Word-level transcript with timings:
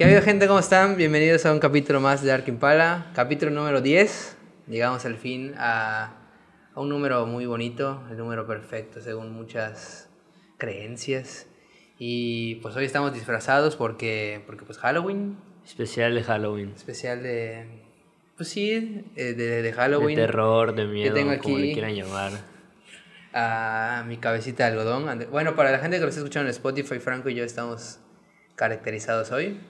¿Qué 0.00 0.04
ha 0.04 0.06
habido 0.06 0.22
gente? 0.22 0.46
¿Cómo 0.46 0.60
están? 0.60 0.96
Bienvenidos 0.96 1.44
a 1.44 1.52
un 1.52 1.58
capítulo 1.58 2.00
más 2.00 2.22
de 2.22 2.32
Ark 2.32 2.48
Impala, 2.48 3.10
capítulo 3.14 3.50
número 3.50 3.82
10. 3.82 4.34
Llegamos 4.66 5.04
al 5.04 5.16
fin 5.18 5.52
a, 5.58 6.14
a 6.74 6.80
un 6.80 6.88
número 6.88 7.26
muy 7.26 7.44
bonito, 7.44 8.02
el 8.10 8.16
número 8.16 8.46
perfecto 8.46 9.02
según 9.02 9.30
muchas 9.34 10.08
creencias. 10.56 11.46
Y 11.98 12.54
pues 12.62 12.74
hoy 12.76 12.86
estamos 12.86 13.12
disfrazados 13.12 13.76
porque, 13.76 14.42
porque 14.46 14.64
pues 14.64 14.78
Halloween, 14.78 15.36
Especial 15.66 16.14
de 16.14 16.22
Halloween. 16.22 16.72
especial 16.74 17.22
de... 17.22 17.66
Pues 18.38 18.48
sí, 18.48 19.04
eh, 19.16 19.34
de, 19.34 19.60
de 19.60 19.72
Halloween. 19.74 20.16
De 20.16 20.22
terror, 20.26 20.74
de 20.74 20.86
miedo, 20.86 21.12
tengo 21.12 21.36
como 21.42 21.56
aquí- 21.56 21.66
le 21.66 21.72
quieran 21.74 21.94
llamar. 21.94 22.32
a 23.34 24.02
mi 24.08 24.16
cabecita 24.16 24.64
de 24.64 24.70
algodón. 24.78 25.26
Bueno, 25.30 25.54
para 25.54 25.70
la 25.70 25.78
gente 25.78 25.98
que 25.98 26.04
lo 26.04 26.08
está 26.08 26.20
escuchando 26.22 26.46
en 26.48 26.52
Spotify, 26.52 26.98
Franco 27.00 27.28
y 27.28 27.34
yo 27.34 27.44
estamos 27.44 28.00
caracterizados 28.56 29.30
hoy. 29.30 29.60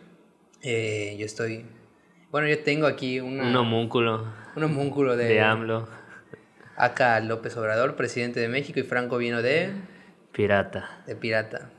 Eh, 0.63 1.17
yo 1.19 1.27
estoy... 1.27 1.65
Bueno, 2.31 2.47
yo 2.49 2.59
tengo 2.63 2.87
aquí 2.87 3.19
una, 3.21 3.45
Un 3.49 3.57
homúnculo 3.57 4.27
un 4.57 4.65
homúnculo 4.65 5.17
de, 5.17 5.25
de 5.27 5.41
AMLO, 5.41 5.89
Acá 6.77 7.21
López 7.21 7.57
Obrador, 7.57 7.95
presidente 7.97 8.41
de 8.41 8.49
México, 8.49 8.81
y 8.81 8.83
Franco 8.83 9.17
vino 9.19 9.43
de, 9.43 9.71
pirata. 10.33 11.03
de 11.07 11.15
pirata. 11.17 11.71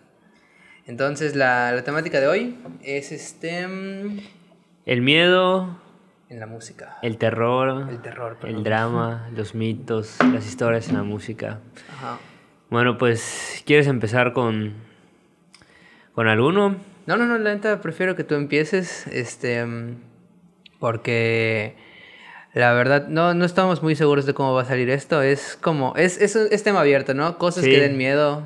Entonces, 0.87 1.35
la, 1.35 1.71
la 1.73 1.83
temática 1.83 2.19
de 2.19 2.27
hoy 2.27 2.57
es 2.83 3.11
este... 3.11 3.67
mm, 3.67 4.19
El 4.85 5.01
miedo, 5.01 5.79
En 6.29 6.39
la 6.39 6.45
música. 6.47 6.97
el 7.01 7.17
terror, 7.17 7.89
El 7.89 8.01
terror, 8.01 8.37
perdón. 8.39 8.57
el 8.57 8.63
drama, 8.63 9.29
los 9.35 9.53
mitos, 9.55 10.17
las 10.33 10.45
historias 10.47 10.87
en 10.89 10.95
la 10.95 11.03
música. 11.03 11.59
Ajá. 11.93 12.17
Bueno, 12.69 12.97
pues, 12.97 13.63
¿quieres 13.65 13.87
empezar 13.87 14.31
con, 14.33 14.73
con 16.13 16.27
alguno? 16.27 16.77
No, 17.07 17.17
no, 17.17 17.25
no, 17.25 17.37
la 17.37 17.53
neta 17.53 17.81
prefiero 17.81 18.15
que 18.15 18.23
tú 18.23 18.35
empieces, 18.35 19.07
este, 19.07 19.65
mm, 19.65 19.95
porque 20.79 21.75
la 22.53 22.73
verdad 22.73 23.07
no, 23.07 23.33
no 23.33 23.45
estamos 23.45 23.81
muy 23.81 23.95
seguros 23.95 24.25
de 24.25 24.33
cómo 24.33 24.53
va 24.53 24.63
a 24.63 24.65
salir 24.65 24.89
esto. 24.89 25.21
Es 25.21 25.57
como, 25.61 25.93
es, 25.95 26.19
es, 26.21 26.35
es 26.35 26.63
tema 26.63 26.81
abierto, 26.81 27.13
¿no? 27.13 27.37
Cosas 27.37 27.63
Sí. 27.63 27.71
que 27.71 27.79
den 27.79 27.97
miedo, 27.97 28.43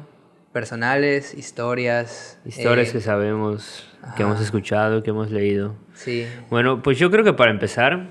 personales, 0.53 1.33
historias. 1.33 2.39
Historias 2.45 2.89
eh, 2.89 2.91
que 2.93 3.01
sabemos, 3.01 3.87
que 4.15 4.23
hemos 4.23 4.39
escuchado, 4.41 5.03
que 5.03 5.09
hemos 5.09 5.31
leído. 5.31 5.75
Sí, 5.93 6.27
Bueno, 6.49 6.81
pues 6.83 6.97
yo 6.99 7.09
creo 7.11 7.23
que 7.23 7.33
para 7.33 7.51
empezar 7.51 8.07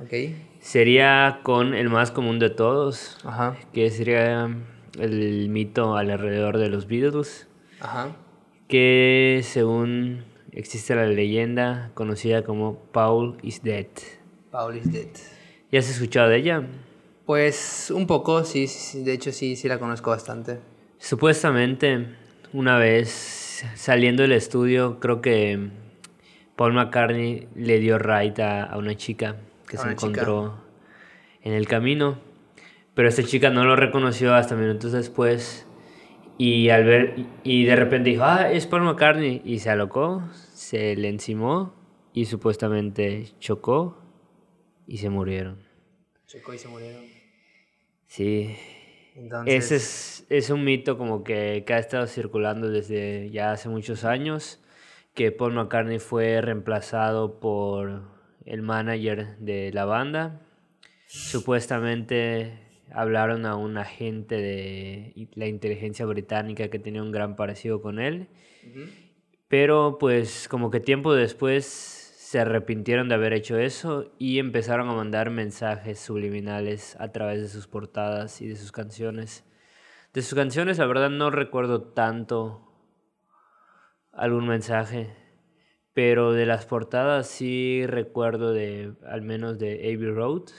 ok. 0.00 0.12
sería 0.60 1.40
con 1.42 1.74
el 1.74 1.88
más 1.88 2.10
común 2.10 2.38
de 2.38 2.50
todos, 2.50 3.16
Ajá, 3.24 3.56
que 3.72 3.90
sería 3.90 4.48
el 4.98 5.48
mito 5.48 5.96
alrededor 5.96 6.58
de 6.58 6.68
los 6.68 6.86
Beatles. 6.86 7.48
ajá. 7.80 8.08
Que 8.68 9.40
según 9.42 10.24
existe 10.52 10.94
la 10.94 11.06
leyenda 11.06 11.90
conocida 11.94 12.44
como 12.44 12.78
Paul 12.92 13.38
is 13.42 13.62
Dead. 13.62 13.86
Paul 14.50 14.76
is 14.76 14.90
dead. 14.90 15.08
¿Ya 15.70 15.80
has 15.80 15.90
escuchado 15.90 16.28
de 16.28 16.36
ella? 16.38 16.62
Pues 17.26 17.90
un 17.94 18.06
poco, 18.06 18.44
sí, 18.44 18.66
sí, 18.66 19.02
de 19.04 19.12
hecho 19.12 19.32
sí, 19.32 19.56
sí 19.56 19.68
la 19.68 19.78
conozco 19.78 20.10
bastante. 20.10 20.58
Supuestamente, 20.98 22.06
una 22.52 22.78
vez 22.78 23.64
saliendo 23.74 24.22
del 24.22 24.32
estudio, 24.32 24.98
creo 25.00 25.20
que 25.20 25.68
Paul 26.56 26.72
McCartney 26.72 27.48
le 27.54 27.78
dio 27.78 27.98
ride 27.98 28.42
a, 28.42 28.64
a 28.64 28.78
una 28.78 28.96
chica 28.96 29.36
que 29.68 29.76
A 29.76 29.80
se 29.80 29.88
chica. 29.90 30.06
encontró 30.06 30.54
en 31.42 31.52
el 31.52 31.68
camino, 31.68 32.18
pero 32.94 33.08
esta 33.08 33.22
chica 33.22 33.50
no 33.50 33.64
lo 33.64 33.76
reconoció 33.76 34.34
hasta 34.34 34.56
minutos 34.56 34.92
después 34.92 35.66
y 36.38 36.70
al 36.70 36.84
ver 36.84 37.14
y 37.42 37.64
de 37.64 37.76
repente 37.76 38.10
dijo, 38.10 38.22
ah, 38.24 38.50
es 38.50 38.66
Paul 38.66 38.82
McCartney 38.82 39.42
y 39.44 39.58
se 39.58 39.70
alocó, 39.70 40.22
se 40.32 40.94
le 40.94 41.08
encimó 41.08 41.74
y 42.12 42.26
supuestamente 42.26 43.26
chocó 43.40 43.98
y 44.86 44.98
se 44.98 45.10
murieron. 45.10 45.58
Chocó 46.26 46.54
y 46.54 46.58
se 46.58 46.68
murieron. 46.68 47.04
Sí, 48.06 48.56
Entonces, 49.16 49.54
ese 49.54 49.76
es, 49.76 50.26
es 50.30 50.50
un 50.50 50.64
mito 50.64 50.96
como 50.96 51.24
que, 51.24 51.64
que 51.66 51.74
ha 51.74 51.78
estado 51.78 52.06
circulando 52.06 52.70
desde 52.70 53.30
ya 53.30 53.50
hace 53.50 53.68
muchos 53.68 54.04
años, 54.04 54.62
que 55.14 55.32
Paul 55.32 55.54
McCartney 55.54 55.98
fue 55.98 56.40
reemplazado 56.40 57.40
por 57.40 58.02
el 58.46 58.62
manager 58.62 59.36
de 59.38 59.72
la 59.72 59.84
banda. 59.84 60.40
Supuestamente 61.06 62.67
hablaron 62.92 63.46
a 63.46 63.56
un 63.56 63.78
agente 63.78 64.36
de 64.36 65.28
la 65.34 65.46
inteligencia 65.46 66.06
británica 66.06 66.68
que 66.68 66.78
tenía 66.78 67.02
un 67.02 67.12
gran 67.12 67.36
parecido 67.36 67.80
con 67.80 67.98
él, 67.98 68.28
pero 69.48 69.98
pues 69.98 70.48
como 70.48 70.70
que 70.70 70.80
tiempo 70.80 71.14
después 71.14 71.64
se 71.64 72.40
arrepintieron 72.40 73.08
de 73.08 73.14
haber 73.14 73.32
hecho 73.32 73.58
eso 73.58 74.12
y 74.18 74.38
empezaron 74.38 74.88
a 74.90 74.92
mandar 74.92 75.30
mensajes 75.30 75.98
subliminales 75.98 76.96
a 77.00 77.10
través 77.10 77.40
de 77.40 77.48
sus 77.48 77.66
portadas 77.66 78.42
y 78.42 78.48
de 78.48 78.56
sus 78.56 78.70
canciones. 78.70 79.44
De 80.12 80.22
sus 80.22 80.34
canciones 80.34 80.78
la 80.78 80.86
verdad 80.86 81.10
no 81.10 81.30
recuerdo 81.30 81.82
tanto 81.82 82.70
algún 84.12 84.46
mensaje, 84.46 85.14
pero 85.94 86.32
de 86.32 86.44
las 86.44 86.66
portadas 86.66 87.28
sí 87.28 87.86
recuerdo 87.86 88.52
de 88.52 88.92
al 89.06 89.22
menos 89.22 89.58
de 89.58 89.74
Abbey 89.94 90.10
Road, 90.10 90.50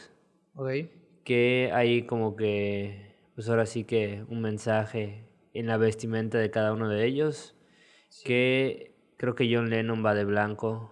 ok. 0.56 0.99
Que 1.30 1.70
hay 1.76 2.08
como 2.08 2.36
que 2.36 3.14
pues 3.36 3.48
ahora 3.50 3.68
sí 3.68 3.84
que 3.84 4.26
un 4.30 4.42
mensaje 4.42 5.28
en 5.54 5.68
la 5.68 5.78
vestimenta 5.78 6.40
de 6.40 6.50
cada 6.50 6.74
uno 6.74 6.90
de 6.90 7.06
ellos 7.06 7.56
que 8.26 8.96
creo 9.16 9.36
que 9.36 9.48
John 9.54 9.70
Lennon 9.70 10.04
va 10.04 10.16
de 10.16 10.26
blanco, 10.26 10.92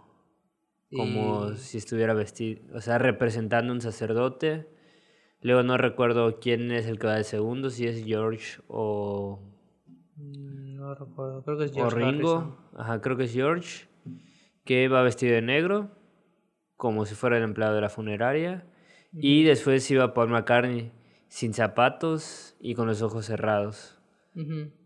como 0.95 1.53
Y- 1.53 1.57
si 1.57 1.79
estuviera 1.79 2.13
vestido, 2.13 2.61
o 2.77 2.81
sea, 2.81 2.99
representando 2.99 3.73
un 3.73 3.81
sacerdote. 3.81 4.67
Luego 5.41 5.63
no 5.63 5.75
recuerdo 5.75 6.39
quién 6.39 6.71
es 6.71 6.85
el 6.85 6.99
que 6.99 7.07
va 7.07 7.15
de 7.15 7.23
segundo, 7.23 7.71
si 7.71 7.87
es 7.87 8.05
George 8.05 8.61
o, 8.67 9.39
Mm, 10.17 10.75
No 10.77 10.93
recuerdo, 10.93 11.43
creo 11.43 11.57
que 11.57 11.65
es 11.65 11.71
o 11.71 11.73
George 11.73 11.95
Ringo. 11.97 12.35
Harrison. 12.37 12.55
Ajá, 12.77 13.01
creo 13.01 13.17
que 13.17 13.23
es 13.23 13.33
George, 13.33 13.87
que 14.65 14.87
va 14.87 15.01
vestido 15.01 15.33
de 15.33 15.41
negro, 15.41 15.89
como 16.75 17.05
si 17.07 17.15
fuera 17.15 17.37
el 17.37 17.43
empleado 17.43 17.73
de 17.73 17.81
la 17.81 17.89
funeraria. 17.89 18.67
Y 19.13 19.43
después 19.43 19.89
iba 19.89 20.13
Paul 20.13 20.29
McCartney 20.29 20.91
sin 21.27 21.53
zapatos 21.53 22.55
y 22.59 22.75
con 22.75 22.87
los 22.87 23.01
ojos 23.01 23.25
cerrados. 23.25 23.99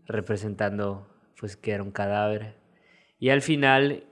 Representando 0.05 1.07
pues 1.39 1.57
que 1.57 1.71
era 1.71 1.83
un 1.83 1.91
cadáver. 1.91 2.55
Y 3.19 3.29
al 3.29 3.41
final, 3.41 4.05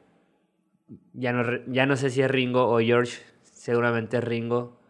ya 1.13 1.31
no, 1.31 1.43
ya 1.67 1.85
no 1.85 1.95
sé 1.95 2.09
si 2.09 2.21
es 2.21 2.29
Ringo 2.29 2.67
o 2.69 2.79
George, 2.79 3.21
seguramente 3.43 4.17
es 4.17 4.23
Ringo. 4.23 4.81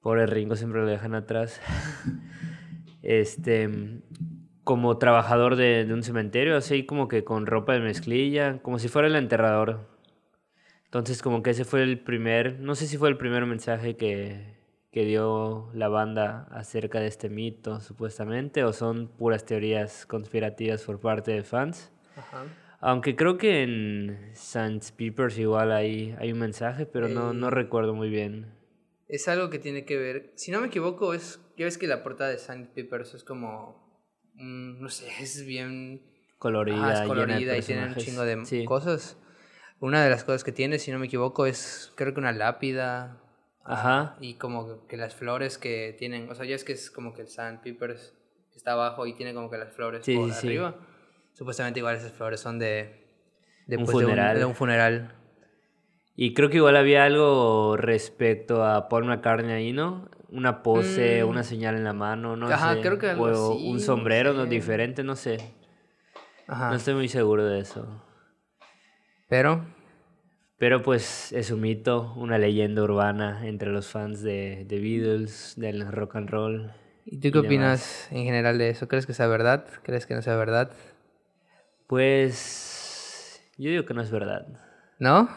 Pobre 0.00 0.26
Ringo, 0.26 0.56
siempre 0.56 0.80
lo 0.80 0.86
dejan 0.86 1.14
atrás. 1.14 1.60
este, 3.02 4.00
como 4.64 4.96
trabajador 4.98 5.56
de, 5.56 5.84
de 5.84 5.92
un 5.92 6.02
cementerio, 6.02 6.56
así 6.56 6.86
como 6.86 7.06
que 7.06 7.22
con 7.22 7.46
ropa 7.46 7.74
de 7.74 7.80
mezclilla, 7.80 8.58
como 8.62 8.78
si 8.78 8.88
fuera 8.88 9.06
el 9.06 9.16
enterrador. 9.16 9.99
Entonces 10.90 11.22
como 11.22 11.44
que 11.44 11.50
ese 11.50 11.64
fue 11.64 11.84
el 11.84 12.00
primer, 12.00 12.58
no 12.58 12.74
sé 12.74 12.88
si 12.88 12.96
fue 12.96 13.08
el 13.10 13.16
primer 13.16 13.46
mensaje 13.46 13.94
que, 13.94 14.56
que 14.90 15.04
dio 15.04 15.70
la 15.72 15.86
banda 15.86 16.48
acerca 16.50 16.98
de 16.98 17.06
este 17.06 17.28
mito, 17.28 17.80
supuestamente, 17.80 18.64
o 18.64 18.72
son 18.72 19.06
puras 19.06 19.44
teorías 19.46 20.04
conspirativas 20.04 20.82
por 20.82 20.98
parte 20.98 21.30
de 21.30 21.44
fans. 21.44 21.92
Ajá. 22.16 22.44
Aunque 22.80 23.14
creo 23.14 23.38
que 23.38 23.62
en 23.62 24.30
Sans 24.34 24.90
Papers 24.90 25.38
igual 25.38 25.70
hay, 25.70 26.16
hay 26.18 26.32
un 26.32 26.40
mensaje, 26.40 26.86
pero 26.86 27.06
no, 27.08 27.32
no 27.34 27.46
Eh, 27.46 27.50
recuerdo 27.52 27.94
muy 27.94 28.10
bien. 28.10 28.52
Es 29.06 29.28
algo 29.28 29.48
que 29.48 29.60
tiene 29.60 29.84
que 29.84 29.96
ver, 29.96 30.32
si 30.34 30.50
no 30.50 30.60
me 30.60 30.66
equivoco, 30.66 31.14
es, 31.14 31.38
ya 31.56 31.66
ves 31.66 31.78
que 31.78 31.86
la 31.86 32.02
portada 32.02 32.30
de 32.30 32.38
Saint 32.38 32.68
Papers 32.70 33.14
es 33.14 33.22
como, 33.22 34.02
mm, 34.34 34.82
no 34.82 34.88
sé, 34.88 35.06
es 35.22 35.46
bien 35.46 36.02
Colorida, 36.38 36.74
ajá, 36.76 37.02
es 37.04 37.08
colorida 37.08 37.56
y 37.56 37.62
tiene 37.62 37.86
un 37.86 37.94
chingo 37.94 38.22
de 38.24 38.44
Sí. 38.44 38.64
cosas. 38.64 39.16
Una 39.80 40.04
de 40.04 40.10
las 40.10 40.24
cosas 40.24 40.44
que 40.44 40.52
tiene, 40.52 40.78
si 40.78 40.92
no 40.92 40.98
me 40.98 41.06
equivoco, 41.06 41.46
es 41.46 41.92
creo 41.96 42.12
que 42.14 42.20
una 42.20 42.32
lápida. 42.32 43.16
Ajá. 43.64 44.16
Y 44.20 44.34
como 44.34 44.86
que 44.86 44.96
las 44.96 45.14
flores 45.14 45.58
que 45.58 45.94
tienen, 45.98 46.28
o 46.30 46.34
sea, 46.34 46.44
ya 46.44 46.54
es 46.54 46.64
que 46.64 46.72
es 46.72 46.90
como 46.90 47.14
que 47.14 47.22
el 47.22 47.28
Saint 47.28 47.60
Papers 47.62 48.14
está 48.54 48.72
abajo 48.72 49.06
y 49.06 49.14
tiene 49.14 49.32
como 49.32 49.48
que 49.50 49.56
las 49.58 49.72
flores 49.72 50.04
Sí, 50.04 50.16
por 50.16 50.32
sí, 50.32 50.40
sí. 50.40 50.46
arriba. 50.48 50.74
Supuestamente 51.32 51.80
igual 51.80 51.96
esas 51.96 52.12
flores 52.12 52.40
son 52.40 52.58
de, 52.58 53.06
de, 53.66 53.76
Un 53.76 53.84
pues, 53.84 53.96
de 53.96 54.04
funeral. 54.04 54.38
de 54.38 54.44
un 54.44 54.54
funeral. 54.54 55.14
Y 56.16 56.34
creo 56.34 56.50
que 56.50 56.56
igual 56.56 56.76
había 56.76 57.04
algo 57.04 57.76
respecto 57.78 58.64
a 58.64 58.88
Paul 58.88 59.04
McCartney 59.06 59.52
ahí, 59.52 59.72
¿no? 59.72 60.08
Una 60.28 60.62
pose, 60.62 61.24
Mm. 61.24 61.28
una 61.28 61.42
señal 61.42 61.76
en 61.76 61.84
la 61.84 61.92
mano, 61.94 62.36
no 62.36 62.48
Ajá, 62.48 62.74
sé. 62.74 62.80
creo 62.82 62.98
que 62.98 63.08
algo 63.10 63.24
o 63.24 63.54
así, 63.54 63.66
un 63.68 63.74
no 63.76 63.80
sombrero, 63.80 64.32
¿no? 64.34 64.44
sé. 64.44 64.50
Diferente, 64.50 65.02
no 65.04 65.16
sé. 65.16 65.38
Ajá. 66.46 66.70
No 66.70 66.76
estoy 66.76 66.94
muy 66.94 67.08
seguro 67.08 67.46
de 67.46 67.60
eso. 67.60 67.86
Pero, 69.30 69.64
Pero 70.58 70.82
pues 70.82 71.32
es 71.32 71.50
un 71.50 71.62
mito, 71.62 72.12
una 72.16 72.36
leyenda 72.36 72.82
urbana 72.82 73.46
entre 73.46 73.70
los 73.70 73.86
fans 73.88 74.20
de, 74.22 74.66
de 74.68 74.78
Beatles, 74.80 75.54
del 75.56 75.90
rock 75.90 76.16
and 76.16 76.28
roll. 76.28 76.72
¿y 77.06 77.18
tú 77.18 77.28
Y 77.28 77.30
qué 77.30 77.38
demás. 77.38 77.46
opinas 77.46 78.08
en 78.12 78.24
general 78.24 78.58
de 78.58 78.68
eso? 78.68 78.88
¿Crees 78.88 79.06
que 79.06 79.14
sea 79.14 79.26
verdad? 79.28 79.64
¿Crees 79.82 80.04
que 80.06 80.14
no 80.14 80.20
sea 80.20 80.36
verdad? 80.36 80.70
Pues 81.86 83.42
yo 83.58 83.70
digo 83.70 83.84
que 83.84 83.94
no 83.94 84.02
es 84.02 84.10
verdad. 84.10 84.46
¿No? 84.98 85.28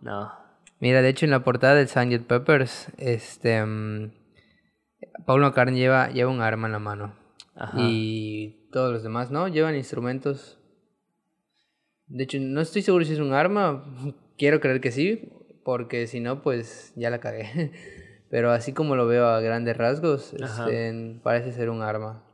No. 0.00 0.32
Mira, 0.78 1.02
de 1.02 1.08
hecho 1.08 1.24
en 1.24 1.30
la 1.30 1.42
portada 1.42 1.74
del 1.74 1.88
Sgt. 1.88 2.26
Peppers, 2.26 2.88
este... 2.98 3.64
mm, 3.64 4.12
Paul 5.24 5.40
McCartney 5.40 5.78
lleva, 5.78 6.08
lleva 6.10 6.30
un 6.30 6.42
arma 6.42 6.66
en 6.68 6.72
la 6.72 6.78
mano. 6.78 7.14
Ajá. 7.54 7.78
Y 7.80 8.68
todos 8.72 8.92
los 8.92 9.02
demás, 9.02 9.30
¿no? 9.30 9.48
Llevan 9.48 9.74
instrumentos. 9.74 10.58
De 12.08 12.24
hecho, 12.24 12.38
no 12.40 12.60
estoy 12.60 12.82
seguro 12.82 13.04
si 13.04 13.12
es 13.12 13.18
un 13.18 13.32
arma. 13.32 13.84
Quiero 14.38 14.60
creer 14.60 14.80
que 14.80 14.92
sí, 14.92 15.28
porque 15.64 16.06
si 16.06 16.20
no, 16.20 16.42
pues 16.42 16.92
ya 16.96 17.10
la 17.10 17.20
cagué. 17.20 17.72
Pero 18.30 18.50
así 18.50 18.72
como 18.72 18.96
lo 18.96 19.06
veo 19.06 19.26
a 19.26 19.40
grandes 19.40 19.76
rasgos, 19.76 20.34
este, 20.34 21.20
parece 21.22 21.52
ser 21.52 21.70
un 21.70 21.80
arma. 21.82 22.24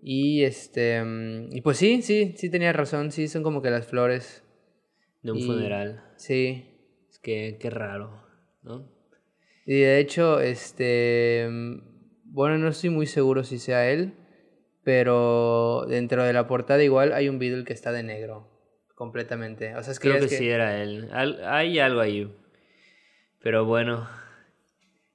Y 0.00 0.44
este. 0.44 1.02
Y 1.50 1.60
pues 1.60 1.76
sí, 1.78 2.02
sí, 2.02 2.34
sí 2.36 2.50
tenía 2.50 2.72
razón. 2.72 3.10
Sí, 3.10 3.26
son 3.26 3.42
como 3.42 3.62
que 3.62 3.70
las 3.70 3.86
flores. 3.86 4.44
De 5.22 5.32
un 5.32 5.38
Y- 5.38 5.42
funeral. 5.46 6.04
Sí. 6.16 6.72
Es 7.10 7.18
que 7.18 7.56
qué 7.60 7.68
raro, 7.70 8.22
¿no? 8.62 8.88
Y 9.66 9.80
de 9.80 9.98
hecho, 9.98 10.38
este. 10.40 11.48
Bueno, 12.24 12.56
no 12.58 12.68
estoy 12.68 12.90
muy 12.90 13.06
seguro 13.06 13.42
si 13.42 13.58
sea 13.58 13.90
él. 13.90 14.14
Pero 14.84 15.84
dentro 15.88 16.22
de 16.22 16.32
la 16.32 16.46
portada 16.46 16.84
igual 16.84 17.12
hay 17.12 17.28
un 17.28 17.40
Beatle 17.40 17.64
que 17.64 17.72
está 17.72 17.90
de 17.90 18.04
negro. 18.04 18.48
Completamente. 18.96 19.76
O 19.76 19.82
sea, 19.82 19.92
es 19.92 20.00
que, 20.00 20.08
Creo 20.08 20.22
que, 20.22 20.28
sí 20.28 20.48
era 20.48 20.82
él. 20.82 21.10
Al- 21.12 21.44
hay 21.44 21.78
algo 21.78 22.00
ahí. 22.00 22.34
Pero 23.42 23.66
bueno. 23.66 24.08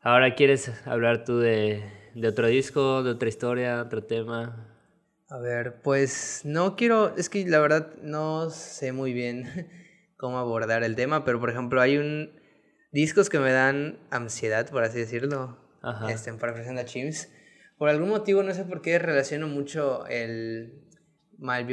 Ahora 0.02 0.36
quieres 0.36 0.72
hablar 0.86 1.26
tú 1.26 1.40
de, 1.40 1.84
de 2.14 2.28
otro 2.28 2.46
disco, 2.46 3.02
de 3.02 3.10
otra 3.10 3.28
historia, 3.28 3.82
otro 3.82 4.04
tema. 4.04 4.68
A 5.30 5.40
ver, 5.40 5.82
pues 5.82 6.42
no 6.44 6.76
quiero. 6.76 7.16
Es 7.18 7.28
que 7.28 7.44
la 7.48 7.60
verdad 7.60 7.96
no 8.04 8.52
sé 8.52 8.92
muy 8.92 9.14
bien 9.14 9.68
cómo 10.16 10.38
abordar 10.38 10.84
el 10.84 10.96
tema. 10.96 11.26
Pero 11.26 11.40
por 11.40 11.50
ejemplo, 11.50 11.82
hay 11.82 11.98
un. 11.98 12.40
Discos 12.92 13.30
que 13.32 13.40
me 13.40 13.52
dan 13.52 13.98
ansiedad, 14.12 14.70
por 14.70 14.84
así 14.84 15.00
decirlo. 15.00 15.58
Ajá. 15.82 16.12
Este, 16.12 16.30
en 16.30 16.38
parafraseando 16.38 16.82
a 16.82 16.86
Chimps. 16.86 17.32
Por 17.80 17.90
algún 17.90 18.10
motivo, 18.10 18.44
no 18.44 18.54
sé 18.54 18.64
por 18.64 18.84
qué, 18.84 19.00
relaciono 19.00 19.48
mucho 19.48 20.06
el 20.06 20.84
My, 21.42 21.66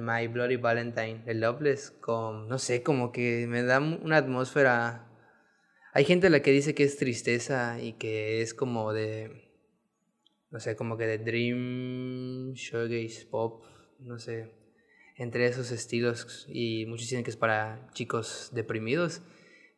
My 0.00 0.28
Bloody 0.28 0.56
Valentine, 0.56 1.22
el 1.26 1.40
Loveless, 1.40 1.90
con, 1.90 2.48
no 2.48 2.58
sé, 2.58 2.82
como 2.82 3.12
que 3.12 3.46
me 3.46 3.62
da 3.62 3.80
una 3.80 4.16
atmósfera... 4.16 5.02
Hay 5.92 6.04
gente 6.04 6.28
a 6.28 6.30
la 6.30 6.40
que 6.40 6.52
dice 6.52 6.74
que 6.74 6.84
es 6.84 6.96
tristeza 6.96 7.80
y 7.82 7.94
que 7.94 8.40
es 8.40 8.54
como 8.54 8.92
de, 8.92 9.50
no 10.50 10.60
sé, 10.60 10.76
como 10.76 10.96
que 10.96 11.06
de 11.06 11.18
Dream, 11.18 12.52
Shoegaze, 12.52 13.26
Pop, 13.26 13.64
no 13.98 14.18
sé, 14.18 14.54
entre 15.16 15.46
esos 15.46 15.70
estilos 15.72 16.46
y 16.48 16.86
muchos 16.86 17.08
dicen 17.08 17.24
que 17.24 17.30
es 17.30 17.36
para 17.36 17.88
chicos 17.92 18.50
deprimidos. 18.54 19.22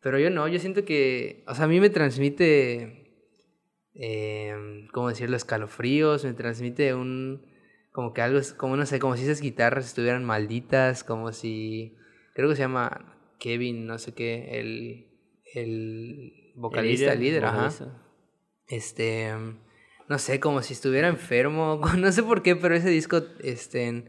Pero 0.02 0.18
yo 0.18 0.28
no, 0.30 0.46
yo 0.48 0.58
siento 0.58 0.84
que, 0.84 1.44
o 1.46 1.54
sea, 1.54 1.64
a 1.64 1.68
mí 1.68 1.80
me 1.80 1.90
transmite 1.90 3.08
eh, 4.00 4.86
¿cómo 4.92 5.08
decirlo? 5.08 5.36
Escalofríos, 5.36 6.24
me 6.24 6.32
transmite 6.32 6.94
un, 6.94 7.46
como 7.98 8.12
que 8.14 8.22
algo, 8.22 8.38
es- 8.38 8.52
como 8.52 8.76
no 8.76 8.86
sé, 8.86 9.00
como 9.00 9.16
si 9.16 9.24
esas 9.24 9.40
guitarras 9.40 9.84
estuvieran 9.84 10.24
malditas, 10.24 11.02
como 11.02 11.32
si, 11.32 11.96
creo 12.32 12.48
que 12.48 12.54
se 12.54 12.62
llama 12.62 13.16
Kevin, 13.40 13.88
no 13.88 13.98
sé 13.98 14.14
qué, 14.14 14.60
el, 14.60 15.08
el 15.52 16.52
vocalista, 16.54 17.12
el 17.14 17.18
líder, 17.18 17.44
ajá. 17.44 17.56
vocalista. 17.56 18.02
Este, 18.68 19.32
no 20.08 20.18
sé, 20.20 20.38
como 20.38 20.62
si 20.62 20.74
estuviera 20.74 21.08
enfermo, 21.08 21.80
no 21.98 22.12
sé 22.12 22.22
por 22.22 22.42
qué, 22.42 22.54
pero 22.54 22.76
ese 22.76 22.88
disco, 22.88 23.20
este, 23.40 24.04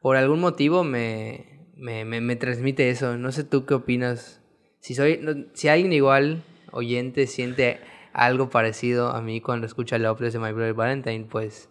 por 0.00 0.16
algún 0.16 0.40
motivo 0.40 0.82
me, 0.82 1.68
me, 1.76 2.04
me, 2.04 2.20
me 2.20 2.34
transmite 2.34 2.90
eso. 2.90 3.16
No 3.16 3.30
sé 3.30 3.44
tú 3.44 3.64
qué 3.64 3.74
opinas. 3.74 4.42
Si 4.80 4.96
soy, 4.96 5.20
no- 5.22 5.46
si 5.52 5.68
alguien 5.68 5.92
igual 5.92 6.42
oyente 6.72 7.28
siente 7.28 7.78
algo 8.12 8.50
parecido 8.50 9.10
a 9.10 9.22
mí 9.22 9.40
cuando 9.40 9.68
escucha 9.68 9.98
Loveless 9.98 10.32
de 10.32 10.40
My 10.40 10.50
Brother 10.50 10.74
Valentine, 10.74 11.26
pues 11.30 11.70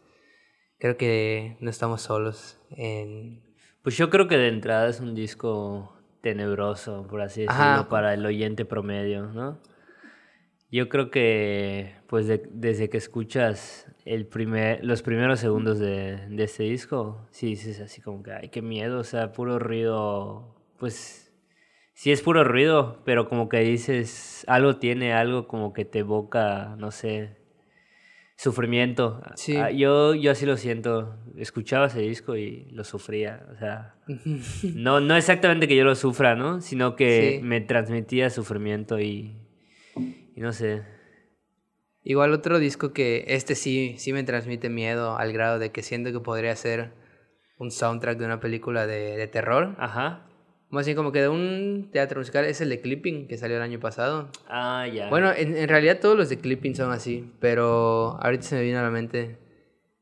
creo 0.83 0.97
que 0.97 1.55
no 1.61 1.69
estamos 1.69 2.01
solos 2.01 2.59
en... 2.71 3.41
Pues 3.83 3.95
yo 3.95 4.09
creo 4.09 4.27
que 4.27 4.35
de 4.37 4.49
entrada 4.49 4.89
es 4.89 4.99
un 4.99 5.15
disco 5.15 5.97
tenebroso, 6.19 7.07
por 7.09 7.21
así 7.21 7.43
decirlo, 7.43 7.63
Ajá. 7.63 7.87
para 7.87 8.13
el 8.13 8.25
oyente 8.25 8.65
promedio, 8.65 9.27
¿no? 9.27 9.61
Yo 10.69 10.89
creo 10.89 11.09
que, 11.09 11.95
pues, 12.07 12.27
de- 12.27 12.49
desde 12.51 12.89
que 12.89 12.97
escuchas 12.97 13.87
el 14.03 14.25
primer, 14.27 14.83
los 14.83 15.03
primeros 15.03 15.39
segundos 15.39 15.79
de, 15.79 16.17
de 16.27 16.43
este 16.43 16.63
disco, 16.63 17.27
sí 17.31 17.47
dices 17.47 17.79
así 17.79 18.01
como 18.01 18.21
que, 18.21 18.33
ay, 18.33 18.49
qué 18.49 18.61
miedo, 18.61 18.99
o 18.99 19.03
sea, 19.05 19.31
puro 19.31 19.59
ruido, 19.59 20.53
pues, 20.79 21.31
sí 21.93 22.11
es 22.11 22.21
puro 22.21 22.43
ruido, 22.43 23.01
pero 23.05 23.29
como 23.29 23.47
que 23.47 23.59
dices, 23.59 24.43
algo 24.49 24.75
tiene, 24.79 25.13
algo 25.13 25.47
como 25.47 25.71
que 25.71 25.85
te 25.85 25.99
evoca, 25.99 26.75
no 26.77 26.91
sé, 26.91 27.37
sufrimiento. 28.43 29.21
Sí. 29.35 29.55
Ah, 29.55 29.71
yo, 29.71 30.13
yo 30.15 30.31
así 30.31 30.45
lo 30.45 30.57
siento, 30.57 31.15
escuchaba 31.37 31.87
ese 31.87 32.01
disco 32.01 32.35
y 32.35 32.65
lo 32.71 32.83
sufría, 32.83 33.45
o 33.53 33.57
sea, 33.57 33.95
no, 34.75 34.99
no 34.99 35.15
exactamente 35.15 35.67
que 35.67 35.75
yo 35.77 35.85
lo 35.85 35.95
sufra, 35.95 36.35
¿no? 36.35 36.59
Sino 36.61 36.95
que 36.95 37.37
Sí. 37.39 37.43
me 37.45 37.61
transmitía 37.61 38.29
sufrimiento 38.29 38.99
y, 38.99 39.37
y 40.35 40.41
no 40.41 40.51
sé. 40.51 40.83
Igual 42.03 42.33
otro 42.33 42.59
disco 42.59 42.91
que 42.91 43.23
este 43.27 43.55
sí, 43.55 43.95
sí 43.97 44.11
me 44.11 44.23
transmite 44.23 44.69
miedo 44.69 45.17
al 45.17 45.31
grado 45.31 45.57
de 45.57 45.71
que 45.71 45.81
siento 45.81 46.11
que 46.11 46.19
podría 46.19 46.53
ser 46.57 46.91
un 47.57 47.71
soundtrack 47.71 48.17
de 48.17 48.25
una 48.25 48.41
película 48.41 48.85
de, 48.85 49.15
de 49.15 49.27
terror. 49.27 49.75
Ajá. 49.79 50.27
Más 50.73 50.85
bien 50.87 50.97
como 50.97 51.11
que 51.11 51.21
de 51.21 51.29
un 51.29 51.89
teatro 51.91 52.19
musical 52.19 52.45
es 52.45 52.59
el 52.59 52.69
de 52.69 52.81
Clipping 52.81 53.27
que 53.27 53.37
salió 53.37 53.57
el 53.57 53.61
año 53.61 53.79
pasado. 53.79 54.29
Ah, 54.47 54.87
ya. 54.87 55.07
Bueno, 55.09 55.31
en, 55.31 55.55
en 55.55 55.69
realidad 55.69 55.99
todos 56.01 56.17
los 56.17 56.29
de 56.29 56.39
Clipping 56.39 56.75
son 56.75 56.91
así, 56.91 57.31
pero 57.39 58.17
ahorita 58.19 58.43
se 58.43 58.55
me 58.55 58.63
vino 58.63 58.79
a 58.79 58.81
la 58.81 58.89
mente 58.89 59.37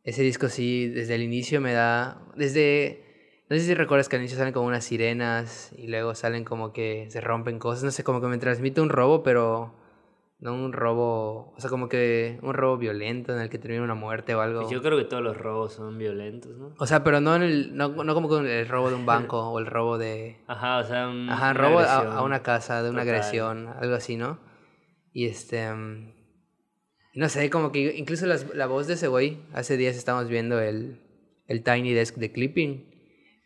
ese 0.03 0.23
disco 0.23 0.47
sí, 0.49 0.87
desde 0.87 1.15
el 1.15 1.23
inicio 1.23 1.61
me 1.61 1.73
da, 1.73 2.21
desde, 2.35 3.03
no 3.49 3.57
sé 3.57 3.63
si 3.63 3.73
recuerdas 3.73 4.09
que 4.09 4.15
al 4.15 4.21
inicio 4.21 4.37
salen 4.37 4.53
como 4.53 4.65
unas 4.65 4.83
sirenas 4.83 5.71
y 5.77 5.87
luego 5.87 6.15
salen 6.15 6.43
como 6.43 6.73
que 6.73 7.07
se 7.09 7.21
rompen 7.21 7.59
cosas, 7.59 7.83
no 7.83 7.91
sé, 7.91 8.03
como 8.03 8.21
que 8.21 8.27
me 8.27 8.37
transmite 8.37 8.81
un 8.81 8.89
robo, 8.89 9.23
pero 9.23 9.75
no 10.41 10.53
un 10.55 10.73
robo, 10.73 11.53
o 11.55 11.59
sea, 11.59 11.69
como 11.69 11.87
que 11.87 12.39
un 12.41 12.53
robo 12.53 12.77
violento 12.77 13.31
en 13.33 13.41
el 13.41 13.49
que 13.49 13.57
termina 13.59 13.83
una 13.83 13.93
muerte 13.95 14.33
o 14.35 14.41
algo. 14.41 14.69
Yo 14.69 14.81
creo 14.81 14.97
que 14.97 15.05
todos 15.05 15.23
los 15.23 15.37
robos 15.37 15.73
son 15.73 15.97
violentos, 15.97 16.57
¿no? 16.57 16.73
O 16.79 16.87
sea, 16.87 17.03
pero 17.03 17.21
no, 17.21 17.35
en 17.35 17.43
el, 17.43 17.75
no, 17.77 17.89
no 18.03 18.13
como 18.15 18.27
con 18.27 18.47
el 18.47 18.67
robo 18.67 18.89
de 18.89 18.95
un 18.95 19.05
banco 19.05 19.39
o 19.51 19.59
el 19.59 19.67
robo 19.67 19.97
de... 19.97 20.39
Ajá, 20.47 20.79
o 20.79 20.83
sea, 20.83 21.07
un, 21.07 21.29
Ajá, 21.29 21.53
robo 21.53 21.79
a, 21.79 22.17
a 22.17 22.23
una 22.23 22.41
casa, 22.41 22.81
de 22.83 22.89
una 22.89 23.01
Total. 23.03 23.15
agresión, 23.15 23.67
algo 23.79 23.95
así, 23.95 24.17
¿no? 24.17 24.39
Y 25.13 25.27
este... 25.27 25.71
mm, 25.71 26.11
No 27.15 27.29
sé, 27.29 27.49
como 27.51 27.71
que 27.71 27.95
incluso 27.95 28.25
las- 28.25 28.53
la 28.55 28.65
voz 28.65 28.87
de 28.87 28.93
ese 28.95 29.07
güey, 29.07 29.37
hace 29.53 29.77
días 29.77 29.95
estamos 29.95 30.27
viendo 30.27 30.59
el, 30.59 31.01
el 31.47 31.63
Tiny 31.63 31.93
Desk 31.93 32.15
de 32.17 32.31
Clipping, 32.31 32.89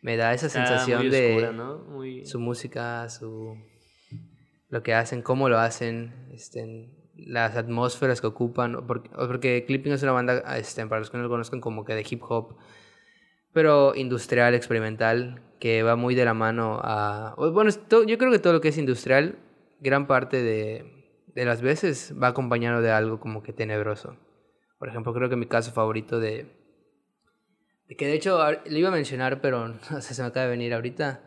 me 0.00 0.16
da 0.16 0.32
esa 0.32 0.46
Está 0.46 0.60
sensación 0.60 1.00
muy 1.02 1.10
de. 1.10 1.52
Muy... 1.88 2.24
su 2.24 2.38
música, 2.40 3.08
su... 3.10 3.54
lo 4.68 4.82
que 4.82 4.94
hacen, 4.94 5.22
cómo 5.22 5.48
lo 5.48 5.58
hacen, 5.58 6.28
este, 6.32 6.90
las 7.16 7.56
atmósferas 7.56 8.20
que 8.20 8.26
ocupan, 8.26 8.86
porque, 8.86 9.10
porque 9.10 9.64
Clipping 9.66 9.92
es 9.92 10.02
una 10.02 10.12
banda, 10.12 10.56
este, 10.56 10.86
para 10.86 11.00
los 11.00 11.10
que 11.10 11.16
no 11.16 11.22
lo 11.22 11.28
conozcan, 11.28 11.60
como 11.60 11.84
que 11.84 11.94
de 11.94 12.06
hip 12.08 12.22
hop, 12.28 12.56
pero 13.52 13.94
industrial, 13.94 14.54
experimental, 14.54 15.42
que 15.58 15.82
va 15.82 15.96
muy 15.96 16.14
de 16.14 16.24
la 16.24 16.34
mano 16.34 16.78
a... 16.82 17.34
Bueno, 17.36 17.70
yo 17.70 18.18
creo 18.18 18.30
que 18.30 18.38
todo 18.38 18.52
lo 18.52 18.60
que 18.60 18.68
es 18.68 18.78
industrial, 18.78 19.38
gran 19.80 20.06
parte 20.06 20.42
de, 20.42 20.96
de 21.36 21.44
las 21.44 21.62
veces 21.62 22.14
va 22.20 22.28
acompañado 22.28 22.80
de 22.80 22.90
algo 22.90 23.20
como 23.20 23.42
que 23.42 23.52
tenebroso. 23.52 24.16
Por 24.78 24.88
ejemplo, 24.88 25.12
creo 25.14 25.28
que 25.28 25.36
mi 25.36 25.46
caso 25.46 25.70
favorito 25.72 26.18
de... 26.18 26.46
que 27.96 28.06
de 28.06 28.14
hecho 28.14 28.38
lo 28.38 28.78
iba 28.78 28.88
a 28.88 28.92
mencionar, 28.92 29.40
pero 29.40 29.74
se 30.00 30.22
me 30.22 30.28
acaba 30.28 30.44
de 30.44 30.50
venir 30.50 30.74
ahorita, 30.74 31.22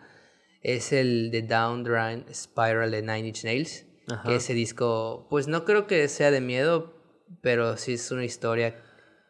es 0.62 0.92
el 0.92 1.32
de 1.32 1.42
Down 1.42 1.84
the 1.84 1.90
Rhine 1.90 2.26
Spiral 2.34 2.92
de 2.92 3.02
Nine 3.02 3.28
Inch 3.28 3.44
Nails. 3.44 3.86
Ajá. 4.12 4.28
Que 4.28 4.36
ese 4.36 4.54
disco, 4.54 5.28
pues 5.30 5.48
no 5.48 5.66
creo 5.66 5.86
que 5.86 6.08
sea 6.08 6.32
de 6.32 6.42
miedo, 6.42 6.96
pero 7.42 7.78
sí 7.78 7.94
es 7.94 8.12
una 8.12 8.26
historia 8.26 8.76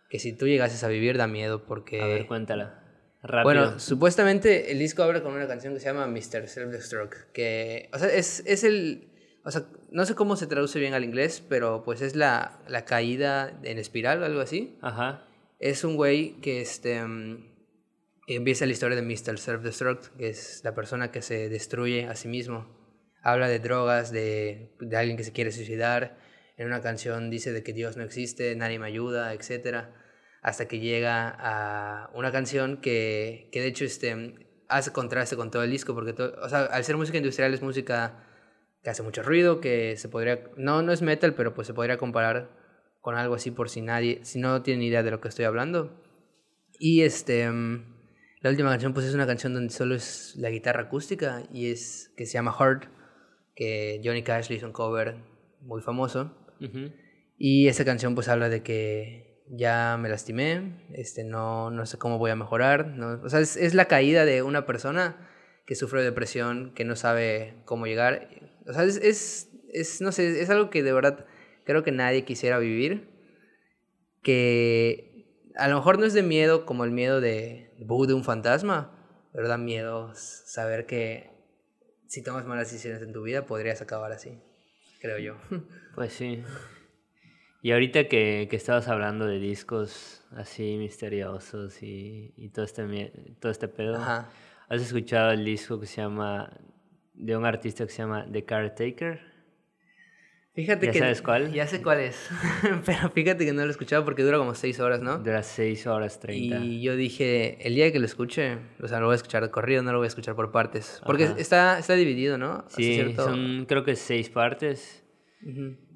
que 0.10 0.20
si 0.20 0.34
tú 0.34 0.48
llegases 0.48 0.84
a 0.84 0.88
vivir 0.88 1.18
da 1.18 1.28
miedo 1.28 1.66
porque... 1.66 2.02
A 2.02 2.08
ver, 2.08 2.28
cuéntala. 2.28 2.84
Rápido. 3.22 3.44
Bueno, 3.44 3.80
supuestamente 3.80 4.72
el 4.72 4.80
disco 4.80 5.04
abre 5.04 5.22
con 5.22 5.34
una 5.34 5.48
canción 5.48 5.74
que 5.74 5.80
se 5.80 5.88
llama 5.88 6.08
Mr. 6.08 6.48
Self-Destruct, 6.48 7.32
que, 7.34 7.90
o 7.94 8.00
sea, 8.00 8.08
es, 8.08 8.42
es 8.46 8.64
el, 8.64 9.10
o 9.44 9.52
sea, 9.52 9.66
no 9.92 10.06
sé 10.06 10.16
cómo 10.16 10.38
se 10.38 10.48
traduce 10.48 10.80
bien 10.80 10.94
al 10.94 11.04
inglés, 11.04 11.44
pero 11.48 11.84
pues 11.84 12.02
es 12.02 12.16
la, 12.16 12.60
la 12.68 12.86
caída 12.86 13.60
en 13.64 13.78
espiral 13.78 14.22
o 14.22 14.26
algo 14.26 14.40
así. 14.40 14.78
Ajá. 14.82 15.26
Es 15.60 15.84
un 15.84 15.98
güey 15.98 16.40
que, 16.40 16.62
este, 16.62 17.02
empieza 18.36 18.66
la 18.66 18.72
historia 18.72 18.96
de 18.96 19.02
Mr. 19.02 19.38
Self-Destruct, 19.38 20.18
que 20.18 20.30
es 20.30 20.62
la 20.64 20.76
persona 20.76 21.12
que 21.12 21.22
se 21.22 21.50
destruye 21.50 22.06
a 22.06 22.16
sí 22.16 22.28
mismo. 22.28 22.68
Habla 23.22 23.48
de 23.48 23.60
drogas, 23.60 24.12
de, 24.12 24.76
de 24.80 24.98
alguien 24.98 25.18
que 25.18 25.24
se 25.24 25.32
quiere 25.32 25.52
suicidar. 25.52 26.18
En 26.58 26.68
una 26.68 26.82
canción 26.82 27.30
dice 27.30 27.52
de 27.52 27.64
que 27.64 27.74
Dios 27.74 27.98
no 27.98 28.04
existe, 28.04 28.56
nadie 28.56 28.80
me 28.80 28.88
ayuda, 28.88 29.34
etc. 29.34 29.88
Hasta 30.42 30.68
que 30.68 30.80
llega 30.80 31.36
a 31.40 32.12
una 32.14 32.32
canción 32.32 32.82
que, 32.82 33.50
que 33.52 33.62
de 33.62 33.68
hecho 33.68 33.86
este, 33.86 34.36
hace 34.68 34.92
contraste 34.92 35.36
con 35.36 35.52
todo 35.52 35.64
el 35.64 35.72
disco, 35.72 35.94
porque 35.96 36.14
todo, 36.14 36.36
o 36.42 36.50
sea, 36.50 36.66
al 36.66 36.84
ser 36.84 36.98
música 36.98 37.18
industrial 37.18 37.54
es 37.54 37.62
música 37.62 38.24
que 38.84 38.90
hace 38.90 39.04
mucho 39.04 39.24
ruido, 39.24 39.60
que 39.60 39.98
se 39.98 40.08
podría, 40.08 40.44
no, 40.56 40.82
no 40.82 40.92
es 40.92 41.02
metal, 41.02 41.34
pero 41.34 41.54
pues 41.54 41.68
se 41.68 41.74
podría 41.74 41.98
comparar 41.98 42.50
con 43.02 43.16
algo 43.16 43.36
así 43.36 43.52
por 43.52 43.70
si 43.70 43.82
nadie, 43.82 44.20
si 44.24 44.40
no 44.40 44.62
tienen 44.62 44.84
idea 44.84 45.04
de 45.04 45.12
lo 45.12 45.20
que 45.20 45.28
estoy 45.28 45.46
hablando. 45.46 46.00
Y 46.78 47.02
este, 47.02 47.50
la 48.42 48.50
última 48.50 48.70
canción 48.70 48.94
pues 48.94 49.06
es 49.06 49.14
una 49.14 49.28
canción 49.28 49.54
donde 49.54 49.74
solo 49.74 49.96
es 49.96 50.36
la 50.38 50.50
guitarra 50.50 50.84
acústica 50.84 51.44
y 51.52 51.72
es 51.72 52.14
que 52.16 52.26
se 52.26 52.34
llama 52.34 52.56
Heart, 52.58 52.86
que 53.56 54.02
Johnny 54.04 54.24
Cash 54.24 54.50
le 54.50 54.56
hizo 54.56 54.66
un 54.66 54.72
cover 54.72 55.18
muy 55.62 55.82
famoso. 55.82 56.36
Y 57.38 57.68
esa 57.68 57.86
canción 57.86 58.16
pues 58.16 58.30
habla 58.30 58.50
de 58.50 58.64
que 58.64 59.44
ya 59.50 59.98
me 60.00 60.10
lastimé, 60.10 60.86
este, 60.94 61.24
no, 61.24 61.72
no 61.72 61.86
sé 61.86 61.98
cómo 61.98 62.18
voy 62.18 62.32
a 62.32 62.36
mejorar. 62.36 62.88
No, 62.88 63.22
o 63.24 63.30
sea, 63.30 63.40
es, 63.40 63.58
es, 63.58 63.74
la 63.74 63.86
caída 63.86 64.26
de 64.26 64.42
una 64.44 64.66
persona 64.66 65.30
que 65.66 65.76
sufre 65.76 66.04
depresión, 66.04 66.74
que 66.74 66.86
no 66.86 66.96
sabe 66.96 67.62
cómo 67.66 67.88
llegar. 67.88 68.30
O 68.68 68.74
sea, 68.74 68.84
es, 68.84 68.98
es, 68.98 69.50
es, 69.74 70.02
no 70.02 70.12
sé, 70.12 70.42
es 70.42 70.50
algo 70.50 70.70
que 70.70 70.84
de 70.84 70.94
verdad 70.94 71.26
creo 71.66 71.84
que 71.84 71.92
nadie 71.92 72.26
quisiera 72.26 72.60
vivir. 72.60 73.10
Que 74.22 75.26
a 75.56 75.68
lo 75.68 75.76
mejor 75.76 75.98
no 76.00 76.06
es 76.06 76.14
de 76.14 76.24
miedo 76.24 76.66
como 76.66 76.84
el 76.84 76.92
miedo 76.92 77.22
de, 77.22 77.69
de 77.80 78.14
un 78.14 78.24
fantasma, 78.24 78.92
pero 79.32 79.48
da 79.48 79.58
miedo 79.58 80.12
saber 80.14 80.86
que 80.86 81.32
si 82.08 82.24
tomas 82.24 82.46
malas 82.46 82.72
decisiones 82.72 83.02
en 83.02 83.14
tu 83.14 83.24
vida 83.24 83.46
podrías 83.46 83.82
acabar 83.82 84.12
así, 84.12 84.40
creo 85.02 85.18
yo. 85.18 85.38
Pues 85.96 86.14
sí. 86.14 86.44
Y 87.62 87.72
ahorita 87.72 88.08
que, 88.08 88.48
que 88.50 88.56
estabas 88.56 88.88
hablando 88.88 89.26
de 89.26 89.38
discos 89.38 90.26
así 90.32 90.78
misteriosos 90.78 91.84
y, 91.84 92.34
y 92.38 92.50
todo, 92.50 92.64
este, 92.64 93.36
todo 93.42 93.52
este 93.52 93.68
pedo, 93.68 93.98
¿has 93.98 94.82
escuchado 94.82 95.32
el 95.32 95.44
disco 95.44 95.78
que 95.80 95.86
se 95.86 96.02
llama, 96.02 96.58
de 97.14 97.36
un 97.36 97.46
artista 97.46 97.86
que 97.86 97.92
se 97.92 97.98
llama 97.98 98.26
The 98.32 98.46
Caretaker? 98.46 99.29
Fíjate 100.60 100.88
¿Ya 100.88 100.92
que. 100.92 101.00
sabes 101.00 101.22
cuál? 101.22 101.54
Ya 101.54 101.68
sé 101.68 101.82
cuál 101.82 102.02
es. 102.02 102.30
Pero 102.86 103.10
fíjate 103.12 103.46
que 103.46 103.54
no 103.54 103.62
lo 103.62 103.68
he 103.68 103.72
escuchado 103.72 104.04
porque 104.04 104.24
dura 104.24 104.38
como 104.38 104.54
6 104.54 104.78
horas, 104.82 105.02
¿no? 105.02 105.18
Dura 105.20 105.42
6 105.42 105.88
horas 105.88 106.20
30. 106.20 106.58
Y 106.58 106.82
yo 106.82 106.98
dije, 106.98 107.66
el 107.66 107.76
día 107.76 107.90
que 107.94 108.00
lo 108.00 108.06
escuche, 108.06 108.58
o 108.84 108.88
sea, 108.90 109.00
lo 109.00 109.06
voy 109.06 109.14
a 109.14 109.16
escuchar 109.16 109.42
de 109.42 109.52
corrido, 109.52 109.84
no 109.84 109.94
lo 109.94 110.00
voy 110.00 110.08
a 110.08 110.10
escuchar 110.10 110.36
por 110.36 110.52
partes. 110.52 111.02
Porque 111.06 111.30
está, 111.38 111.80
está 111.80 111.94
dividido, 111.94 112.38
¿no? 112.38 112.66
Sí, 112.68 112.96
cierto... 112.96 113.24
son 113.24 113.68
creo 113.70 113.86
que 113.86 113.96
6 113.96 114.30
partes. 114.32 115.06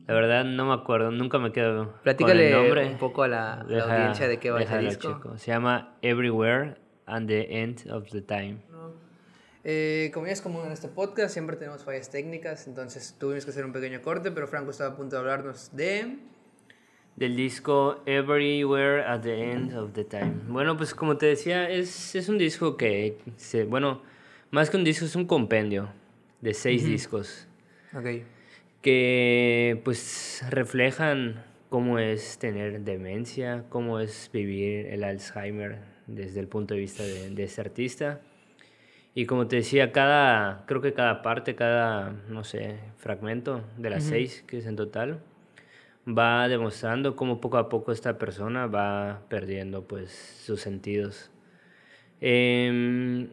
La 0.08 0.14
verdad 0.14 0.46
no 0.46 0.68
me 0.68 0.74
acuerdo, 0.76 1.12
nunca 1.12 1.40
me 1.40 1.52
quedo 1.52 2.00
Platícale 2.02 2.52
con 2.52 2.60
el 2.60 2.64
nombre. 2.64 2.86
un 2.88 2.98
poco 2.98 3.24
a 3.24 3.28
la, 3.28 3.66
la 3.68 3.84
audiencia 3.84 4.30
de 4.30 4.40
qué 4.40 4.50
va 4.50 4.62
ese 4.62 4.78
disco. 4.78 5.14
Chico. 5.14 5.38
Se 5.38 5.52
llama 5.52 5.98
Everywhere 6.02 6.76
and 7.06 7.28
the 7.28 7.62
End 7.62 7.86
of 7.92 8.10
the 8.12 8.22
Time. 8.22 8.60
Eh, 9.66 10.12
como 10.14 10.28
ya 10.28 10.34
es 10.34 10.42
común 10.42 10.66
en 10.66 10.74
este 10.74 10.90
podcast, 10.90 11.34
siempre 11.34 11.56
tenemos 11.56 11.84
fallas 11.84 12.10
técnicas, 12.10 12.68
entonces 12.68 13.16
tuvimos 13.18 13.46
que 13.46 13.52
hacer 13.52 13.64
un 13.64 13.72
pequeño 13.72 14.02
corte, 14.02 14.30
pero 14.32 14.48
Franco 14.48 14.72
estaba 14.72 14.94
a 14.94 14.98
punto 14.98 15.16
de 15.16 15.20
hablarnos 15.22 15.74
de... 15.74 16.18
Del 17.16 17.36
disco 17.36 18.02
Everywhere 18.06 19.04
at 19.04 19.22
the 19.22 19.52
End 19.52 19.74
of 19.76 19.94
the 19.94 20.04
Time. 20.04 20.34
Bueno, 20.48 20.76
pues 20.76 20.96
como 20.96 21.16
te 21.16 21.28
decía, 21.28 21.70
es, 21.70 22.16
es 22.16 22.28
un 22.28 22.40
disco 22.40 22.76
que, 22.76 23.20
se, 23.38 23.66
bueno, 23.66 24.02
más 24.50 24.70
que 24.70 24.78
un 24.78 24.84
disco, 24.84 25.06
es 25.06 25.16
un 25.16 25.28
compendio 25.28 25.90
de 26.42 26.54
seis 26.56 26.84
discos. 26.84 27.48
Ok. 27.96 28.24
Que 28.82 29.80
pues 29.86 30.44
reflejan 30.50 31.46
cómo 31.70 32.00
es 32.00 32.40
tener 32.40 32.82
demencia, 32.82 33.64
cómo 33.70 34.00
es 34.00 34.30
vivir 34.34 34.88
el 34.88 35.04
Alzheimer 35.04 35.78
desde 36.08 36.40
el 36.40 36.48
punto 36.48 36.74
de 36.74 36.80
vista 36.80 37.04
de, 37.04 37.30
de 37.30 37.44
este 37.44 37.62
artista. 37.62 38.22
Y 39.16 39.26
como 39.26 39.48
te 39.48 39.58
decía, 39.58 39.92
cada, 39.92 40.66
creo 40.66 40.82
que 40.82 40.94
cada 40.94 41.22
parte, 41.22 41.56
cada, 41.56 42.14
no 42.30 42.44
sé, 42.44 42.80
fragmento 42.98 43.62
de 43.78 43.92
las 43.92 44.04
seis 44.04 44.44
que 44.48 44.58
es 44.58 44.66
en 44.66 44.76
total, 44.76 45.20
va 46.08 46.48
demostrando 46.48 47.16
cómo 47.16 47.40
poco 47.40 47.58
a 47.58 47.70
poco 47.70 47.92
esta 47.92 48.18
persona 48.18 48.66
va 48.66 49.22
perdiendo 49.30 49.84
pues 49.84 50.42
sus 50.44 50.62
sentidos. 50.62 51.30
Eh, 52.22 53.28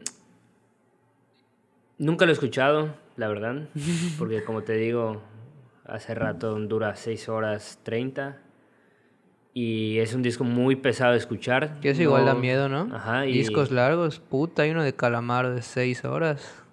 nunca 1.97 2.25
lo 2.25 2.31
he 2.31 2.33
escuchado, 2.33 2.95
la 3.15 3.27
verdad, 3.27 3.67
porque 4.19 4.43
como 4.43 4.61
te 4.61 4.73
digo, 4.73 5.23
hace 5.85 6.13
rato 6.13 6.59
dura 6.59 6.95
seis 6.95 7.27
horas 7.27 7.79
30 7.83 8.37
y 9.53 9.99
es 9.99 10.13
un 10.13 10.21
disco 10.21 10.43
muy 10.43 10.75
pesado 10.75 11.11
de 11.11 11.17
escuchar. 11.17 11.79
Que 11.81 11.89
eso 11.89 12.01
igual 12.01 12.25
da 12.25 12.33
miedo, 12.33 12.69
¿no? 12.69 12.93
Ajá. 12.95 13.25
Y... 13.25 13.33
Discos 13.33 13.71
largos, 13.71 14.19
puta, 14.19 14.63
hay 14.63 14.71
uno 14.71 14.83
de 14.83 14.95
Calamaro 14.95 15.53
de 15.53 15.61
seis 15.61 16.05
horas. 16.05 16.63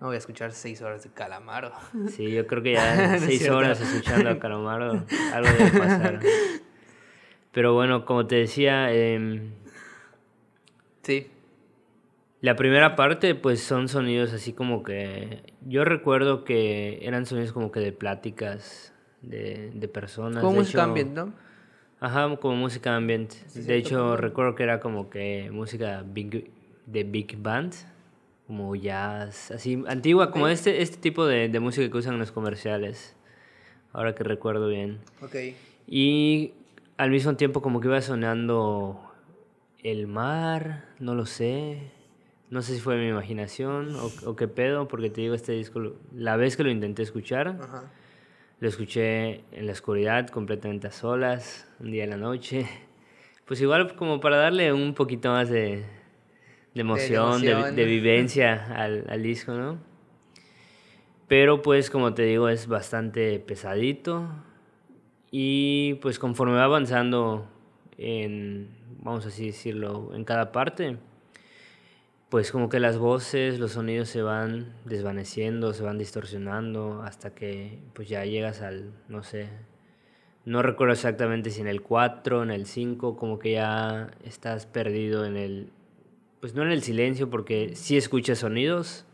No 0.00 0.08
voy 0.08 0.16
a 0.16 0.18
escuchar 0.18 0.52
seis 0.52 0.82
horas 0.82 1.04
de 1.04 1.10
Calamaro. 1.10 1.72
Sí, 2.08 2.30
yo 2.30 2.46
creo 2.46 2.62
que 2.62 2.72
ya 2.72 3.18
seis 3.20 3.48
horas 3.48 3.80
escuchando 3.80 4.30
a 4.30 4.38
Calamaro, 4.38 5.06
algo 5.32 5.48
debe 5.58 5.78
pasar. 5.78 6.20
Pero 7.52 7.74
bueno, 7.74 8.04
como 8.04 8.26
te 8.26 8.36
decía... 8.36 8.88
Eh, 8.90 9.50
sí. 11.02 11.28
La 12.40 12.56
primera 12.56 12.96
parte, 12.96 13.36
pues 13.36 13.62
son 13.62 13.88
sonidos 13.88 14.32
así 14.32 14.52
como 14.52 14.82
que... 14.82 15.54
Yo 15.64 15.84
recuerdo 15.84 16.44
que 16.44 16.98
eran 17.06 17.24
sonidos 17.24 17.52
como 17.52 17.70
que 17.70 17.78
de 17.78 17.92
pláticas 17.92 18.92
de, 19.20 19.70
de 19.72 19.88
personas. 19.88 20.42
Como 20.42 20.56
música 20.56 20.82
ambient, 20.82 21.14
¿no? 21.14 21.32
Ajá, 22.02 22.36
como 22.38 22.56
música 22.56 22.96
ambiente. 22.96 23.36
de 23.54 23.76
hecho, 23.76 24.16
recuerdo 24.16 24.56
que 24.56 24.64
era 24.64 24.80
como 24.80 25.08
que 25.08 25.50
música 25.52 26.02
big, 26.04 26.50
de 26.84 27.04
big 27.04 27.40
band, 27.40 27.74
como 28.48 28.74
jazz, 28.74 29.52
así 29.52 29.84
antigua, 29.86 30.32
como 30.32 30.48
este, 30.48 30.82
este 30.82 30.96
tipo 30.96 31.24
de, 31.26 31.48
de, 31.48 31.60
música 31.60 31.88
que 31.88 31.96
usan 31.96 32.14
en 32.14 32.18
los 32.18 32.32
comerciales. 32.32 33.14
Ahora 33.92 34.16
que 34.16 34.24
recuerdo 34.24 34.66
bien. 34.66 34.98
Ok. 35.20 35.36
Y 35.86 36.54
al 36.96 37.10
mismo 37.10 37.36
tiempo 37.36 37.62
como 37.62 37.80
que 37.80 37.86
iba 37.86 38.00
sonando 38.00 39.00
el 39.84 40.08
mar, 40.08 40.86
no 40.98 41.14
lo 41.14 41.24
sé. 41.24 41.92
No 42.50 42.62
sé 42.62 42.74
si 42.74 42.80
fue 42.80 42.96
mi 42.96 43.06
imaginación 43.06 43.94
o, 43.94 44.10
o 44.26 44.34
qué 44.34 44.48
pedo, 44.48 44.88
porque 44.88 45.08
te 45.08 45.20
digo, 45.20 45.36
este 45.36 45.52
disco, 45.52 45.94
la 46.12 46.36
vez 46.36 46.56
que 46.56 46.64
lo 46.64 46.70
intenté 46.70 47.04
escuchar, 47.04 47.58
Ajá 47.60 47.84
lo 48.62 48.68
escuché 48.68 49.40
en 49.50 49.66
la 49.66 49.72
oscuridad, 49.72 50.28
completamente 50.28 50.86
a 50.86 50.92
solas, 50.92 51.68
un 51.80 51.90
día 51.90 52.04
en 52.04 52.10
la 52.10 52.16
noche. 52.16 52.64
Pues 53.44 53.60
igual 53.60 53.96
como 53.96 54.20
para 54.20 54.36
darle 54.36 54.72
un 54.72 54.94
poquito 54.94 55.30
más 55.30 55.50
de, 55.50 55.84
de 56.72 56.80
emoción, 56.80 57.42
de, 57.42 57.50
emoción. 57.50 57.74
de, 57.74 57.82
de 57.82 57.88
vivencia 57.88 58.72
al, 58.76 59.04
al, 59.08 59.20
disco, 59.20 59.52
¿no? 59.52 59.80
Pero 61.26 61.60
pues 61.60 61.90
como 61.90 62.14
te 62.14 62.22
digo 62.22 62.48
es 62.48 62.68
bastante 62.68 63.40
pesadito 63.40 64.28
y 65.32 65.94
pues 65.94 66.20
conforme 66.20 66.54
va 66.54 66.62
avanzando 66.64 67.48
en, 67.98 68.68
vamos 69.00 69.26
así 69.26 69.46
decirlo, 69.46 70.12
en 70.14 70.24
cada 70.24 70.52
parte, 70.52 70.98
pues 72.32 72.50
como 72.50 72.70
que 72.70 72.80
las 72.80 72.96
voces, 72.96 73.58
los 73.58 73.72
sonidos 73.72 74.08
se 74.08 74.22
van 74.22 74.72
desvaneciendo, 74.86 75.74
se 75.74 75.82
van 75.82 75.98
distorsionando 75.98 77.02
hasta 77.02 77.34
que 77.34 77.78
pues 77.92 78.08
ya 78.08 78.24
llegas 78.24 78.62
al, 78.62 78.94
no 79.06 79.22
sé, 79.22 79.50
no 80.46 80.62
recuerdo 80.62 80.94
exactamente 80.94 81.50
si 81.50 81.60
en 81.60 81.66
el 81.66 81.82
4, 81.82 82.42
en 82.42 82.50
el 82.50 82.64
5, 82.64 83.16
como 83.18 83.38
que 83.38 83.52
ya 83.52 84.12
estás 84.24 84.64
perdido 84.64 85.26
en 85.26 85.36
el, 85.36 85.72
pues 86.40 86.54
no 86.54 86.62
en 86.62 86.70
el 86.70 86.82
silencio 86.82 87.28
porque 87.28 87.76
sí 87.76 87.98
escuchas 87.98 88.38
sonidos, 88.38 89.04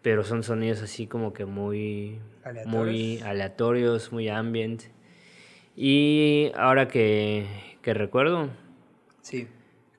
pero 0.00 0.24
son 0.24 0.42
sonidos 0.42 0.80
así 0.80 1.06
como 1.06 1.34
que 1.34 1.44
muy 1.44 2.20
aleatorios, 2.42 2.74
muy, 2.74 3.20
aleatorios, 3.20 4.12
muy 4.12 4.30
ambient. 4.30 4.84
Y 5.76 6.52
ahora 6.56 6.88
que, 6.88 7.44
que 7.82 7.92
recuerdo, 7.92 8.48
sí. 9.20 9.46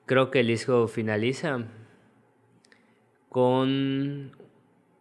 creo 0.06 0.32
que 0.32 0.40
el 0.40 0.48
disco 0.48 0.88
finaliza 0.88 1.68
con 3.32 4.36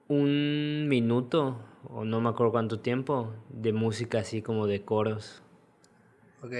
un 0.08 0.88
minuto, 0.88 1.58
o 1.90 2.06
no 2.06 2.22
me 2.22 2.30
acuerdo 2.30 2.54
cuánto 2.54 2.80
tiempo, 2.80 3.34
de 3.50 3.74
música 3.74 4.20
así 4.20 4.42
como 4.42 4.68
de 4.68 4.86
coros. 4.86 5.44
Ok. 6.42 6.54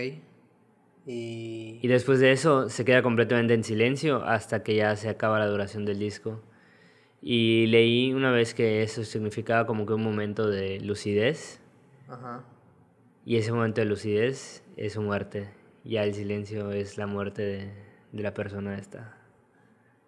Y... 1.06 1.80
y 1.82 1.88
después 1.88 2.20
de 2.20 2.34
eso 2.34 2.68
se 2.68 2.84
queda 2.84 3.02
completamente 3.02 3.54
en 3.54 3.64
silencio 3.64 4.22
hasta 4.26 4.64
que 4.64 4.76
ya 4.76 4.98
se 4.98 5.08
acaba 5.08 5.40
la 5.40 5.48
duración 5.48 5.86
del 5.86 5.98
disco. 5.98 6.42
Y 7.22 7.68
leí 7.68 8.12
una 8.12 8.32
vez 8.32 8.54
que 8.54 8.84
eso 8.84 9.06
significaba 9.06 9.66
como 9.66 9.86
que 9.86 9.94
un 9.94 10.04
momento 10.04 10.50
de 10.50 10.82
lucidez. 10.82 11.62
Ajá. 12.10 12.44
Y 13.26 13.38
ese 13.38 13.54
momento 13.54 13.80
de 13.80 13.86
lucidez 13.86 14.66
es 14.76 14.92
su 14.92 15.02
muerte. 15.02 15.50
Ya 15.86 16.04
el 16.04 16.14
silencio 16.16 16.74
es 16.74 16.98
la 16.98 17.08
muerte 17.08 17.44
de, 17.44 17.74
de 18.12 18.24
la 18.24 18.34
persona 18.34 18.78
esta. 18.78 19.21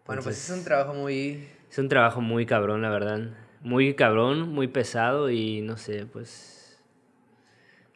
Bueno, 0.06 0.22
pues 0.22 0.50
es 0.50 0.58
un 0.58 0.64
trabajo 0.64 0.94
muy... 0.94 1.48
Es 1.70 1.78
un 1.78 1.90
trabajo 1.90 2.22
muy 2.22 2.46
cabrón, 2.46 2.82
la 2.82 2.90
verdad. 2.90 3.32
Muy 3.62 3.96
cabrón, 3.96 4.50
muy 4.50 4.68
pesado 4.68 5.30
y 5.30 5.62
no 5.62 5.78
sé, 5.78 6.06
pues... 6.06 6.80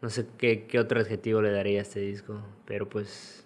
No 0.02 0.10
sé 0.10 0.28
qué, 0.38 0.68
qué 0.68 0.80
otro 0.80 1.00
adjetivo 1.00 1.42
le 1.42 1.52
daría 1.52 1.80
a 1.80 1.82
este 1.82 2.00
disco, 2.00 2.42
pero 2.66 2.88
pues... 2.88 3.46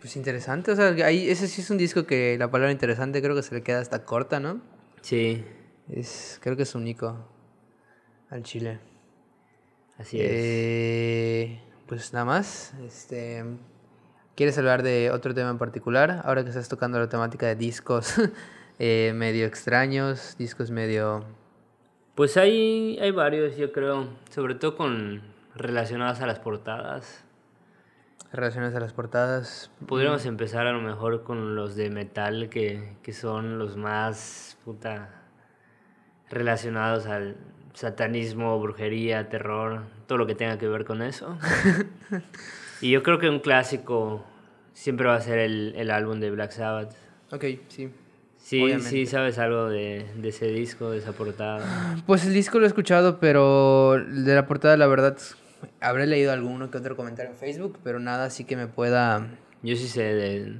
Pues 0.00 0.16
interesante, 0.16 0.72
o 0.72 0.76
sea, 0.76 0.88
ahí, 1.06 1.28
ese 1.28 1.46
sí 1.46 1.60
es 1.60 1.70
un 1.70 1.76
disco 1.76 2.06
que 2.06 2.36
la 2.38 2.50
palabra 2.50 2.72
interesante 2.72 3.20
creo 3.20 3.36
que 3.36 3.42
se 3.42 3.54
le 3.54 3.62
queda 3.62 3.80
hasta 3.80 4.04
corta, 4.06 4.40
¿no? 4.40 4.62
Sí, 5.02 5.44
Es, 5.90 6.38
creo 6.42 6.56
que 6.56 6.62
es 6.62 6.74
único 6.74 7.28
al 8.30 8.42
chile. 8.42 8.80
así 9.98 10.18
es. 10.20 10.26
Eh, 10.30 11.60
pues 11.86 12.12
nada 12.14 12.24
más. 12.24 12.72
Este, 12.82 13.44
¿Quieres 14.40 14.56
hablar 14.56 14.82
de 14.82 15.10
otro 15.10 15.34
tema 15.34 15.50
en 15.50 15.58
particular? 15.58 16.22
Ahora 16.24 16.42
que 16.42 16.48
estás 16.48 16.66
tocando 16.66 16.98
la 16.98 17.10
temática 17.10 17.46
de 17.46 17.56
discos 17.56 18.14
eh, 18.78 19.12
medio 19.14 19.44
extraños, 19.44 20.34
discos 20.38 20.70
medio... 20.70 21.26
Pues 22.14 22.38
hay, 22.38 22.98
hay 23.02 23.10
varios, 23.10 23.58
yo 23.58 23.70
creo, 23.70 24.08
sobre 24.30 24.54
todo 24.54 24.78
con 24.78 25.20
relacionados 25.54 26.22
a 26.22 26.26
las 26.26 26.38
portadas. 26.38 27.22
relacionados 28.32 28.74
a 28.76 28.80
las 28.80 28.94
portadas. 28.94 29.70
Podríamos 29.86 30.24
empezar 30.24 30.66
a 30.66 30.72
lo 30.72 30.80
mejor 30.80 31.22
con 31.22 31.54
los 31.54 31.76
de 31.76 31.90
metal, 31.90 32.48
que, 32.48 32.96
que 33.02 33.12
son 33.12 33.58
los 33.58 33.76
más 33.76 34.56
puta 34.64 35.22
relacionados 36.30 37.04
al 37.04 37.36
satanismo, 37.74 38.58
brujería, 38.58 39.28
terror, 39.28 39.82
todo 40.06 40.16
lo 40.16 40.26
que 40.26 40.34
tenga 40.34 40.56
que 40.56 40.66
ver 40.66 40.86
con 40.86 41.02
eso. 41.02 41.36
y 42.80 42.90
yo 42.90 43.02
creo 43.02 43.18
que 43.18 43.28
un 43.28 43.40
clásico 43.40 44.24
siempre 44.80 45.06
va 45.06 45.16
a 45.16 45.20
ser 45.20 45.38
el, 45.38 45.74
el 45.76 45.90
álbum 45.90 46.20
de 46.20 46.30
Black 46.30 46.52
Sabbath. 46.52 46.92
Ok, 47.30 47.44
sí. 47.68 47.90
Sí, 48.38 48.62
Obviamente. 48.62 48.88
sí, 48.90 49.04
sabes 49.06 49.38
algo 49.38 49.68
de, 49.68 50.06
de 50.16 50.28
ese 50.30 50.46
disco, 50.46 50.90
de 50.90 50.98
esa 50.98 51.12
portada. 51.12 51.96
Pues 52.06 52.24
el 52.24 52.32
disco 52.32 52.58
lo 52.58 52.64
he 52.64 52.68
escuchado, 52.68 53.20
pero 53.20 53.98
de 54.02 54.34
la 54.34 54.46
portada 54.46 54.76
la 54.78 54.86
verdad 54.86 55.16
habré 55.80 56.06
leído 56.06 56.32
alguno 56.32 56.70
que 56.70 56.78
otro 56.78 56.96
comentario 56.96 57.30
en 57.32 57.36
Facebook, 57.36 57.78
pero 57.84 58.00
nada 58.00 58.24
así 58.24 58.44
que 58.44 58.56
me 58.56 58.66
pueda... 58.66 59.26
Yo 59.62 59.76
sí 59.76 59.86
sé 59.88 60.02
de 60.02 60.54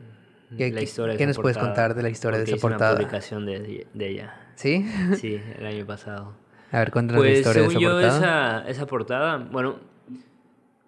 ¿Qué- 0.58 0.70
la 0.70 0.78
qué- 0.78 0.84
historia 0.84 1.12
de 1.12 1.18
qué 1.18 1.24
esa 1.24 1.28
nos 1.30 1.38
puedes 1.38 1.56
portada, 1.56 1.74
contar 1.74 1.94
de 1.96 2.02
la 2.02 2.10
historia 2.10 2.38
de 2.38 2.44
esa 2.44 2.56
hice 2.56 2.60
portada? 2.60 2.90
una 2.90 2.98
publicación 2.98 3.46
de, 3.46 3.86
de 3.94 4.08
ella. 4.08 4.34
¿Sí? 4.56 4.86
Sí, 5.16 5.40
el 5.58 5.64
año 5.64 5.86
pasado. 5.86 6.34
A 6.70 6.80
ver, 6.80 6.90
cuéntanos 6.90 7.22
la 7.24 7.28
Pues 7.30 7.38
historia 7.38 7.62
de 7.62 7.68
según 7.70 7.82
esa 7.82 7.90
yo, 7.90 7.90
portada. 8.10 8.58
esa, 8.58 8.68
esa 8.70 8.86
portada, 8.86 9.36
bueno, 9.38 9.76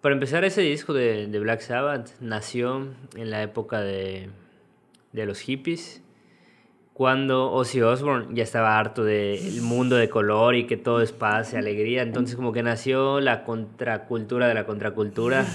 para 0.02 0.14
empezar, 0.14 0.44
ese 0.44 0.61
disco 0.62 0.92
de, 0.92 1.28
de 1.28 1.38
Black 1.38 1.61
Sabbath 1.61 2.11
nació 2.21 2.88
en 3.16 3.30
la 3.30 3.42
época 3.42 3.80
de, 3.80 4.30
de 5.12 5.26
los 5.26 5.38
hippies, 5.38 6.02
cuando 6.92 7.52
Ozzy 7.52 7.80
Osbourne 7.80 8.35
ya 8.35 8.42
estaba 8.42 8.78
harto 8.78 9.04
del 9.04 9.62
mundo 9.62 9.97
de 9.97 10.09
color 10.11 10.56
y 10.56 10.66
que 10.66 10.76
todo 10.76 11.00
es 11.00 11.12
paz 11.12 11.52
y 11.52 11.56
alegría, 11.56 12.02
entonces 12.02 12.37
como 12.37 12.52
que 12.52 12.62
nació 12.62 13.21
la 13.21 13.44
contracultura 13.44 14.49
de 14.49 14.54
la 14.54 14.66
contracultura, 14.66 15.47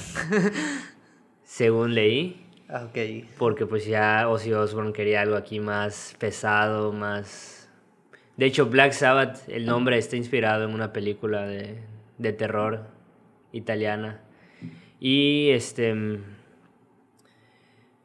según 1.43 1.93
leí. 1.93 2.43
Ah. 2.69 2.87
Porque 3.37 3.65
pues 3.65 3.85
ya 3.85 4.27
Ozzy 4.29 4.53
Osbourne 4.53 4.93
quería 4.93 5.21
algo 5.21 5.35
aquí 5.35 5.59
más 5.59 6.15
pesado, 6.19 6.91
más... 6.91 7.69
De 8.35 8.45
hecho, 8.45 8.67
Black 8.67 8.93
Sabbath, 8.93 9.47
el 9.47 9.65
nombre 9.65 9.97
está 9.97 10.15
inspirado 10.15 10.63
en 10.63 10.73
una 10.73 10.93
película 10.93 11.45
de, 11.45 11.81
de 12.17 12.33
terror 12.33 12.87
italiana. 13.51 14.21
Y 14.99 15.49
este... 15.51 16.19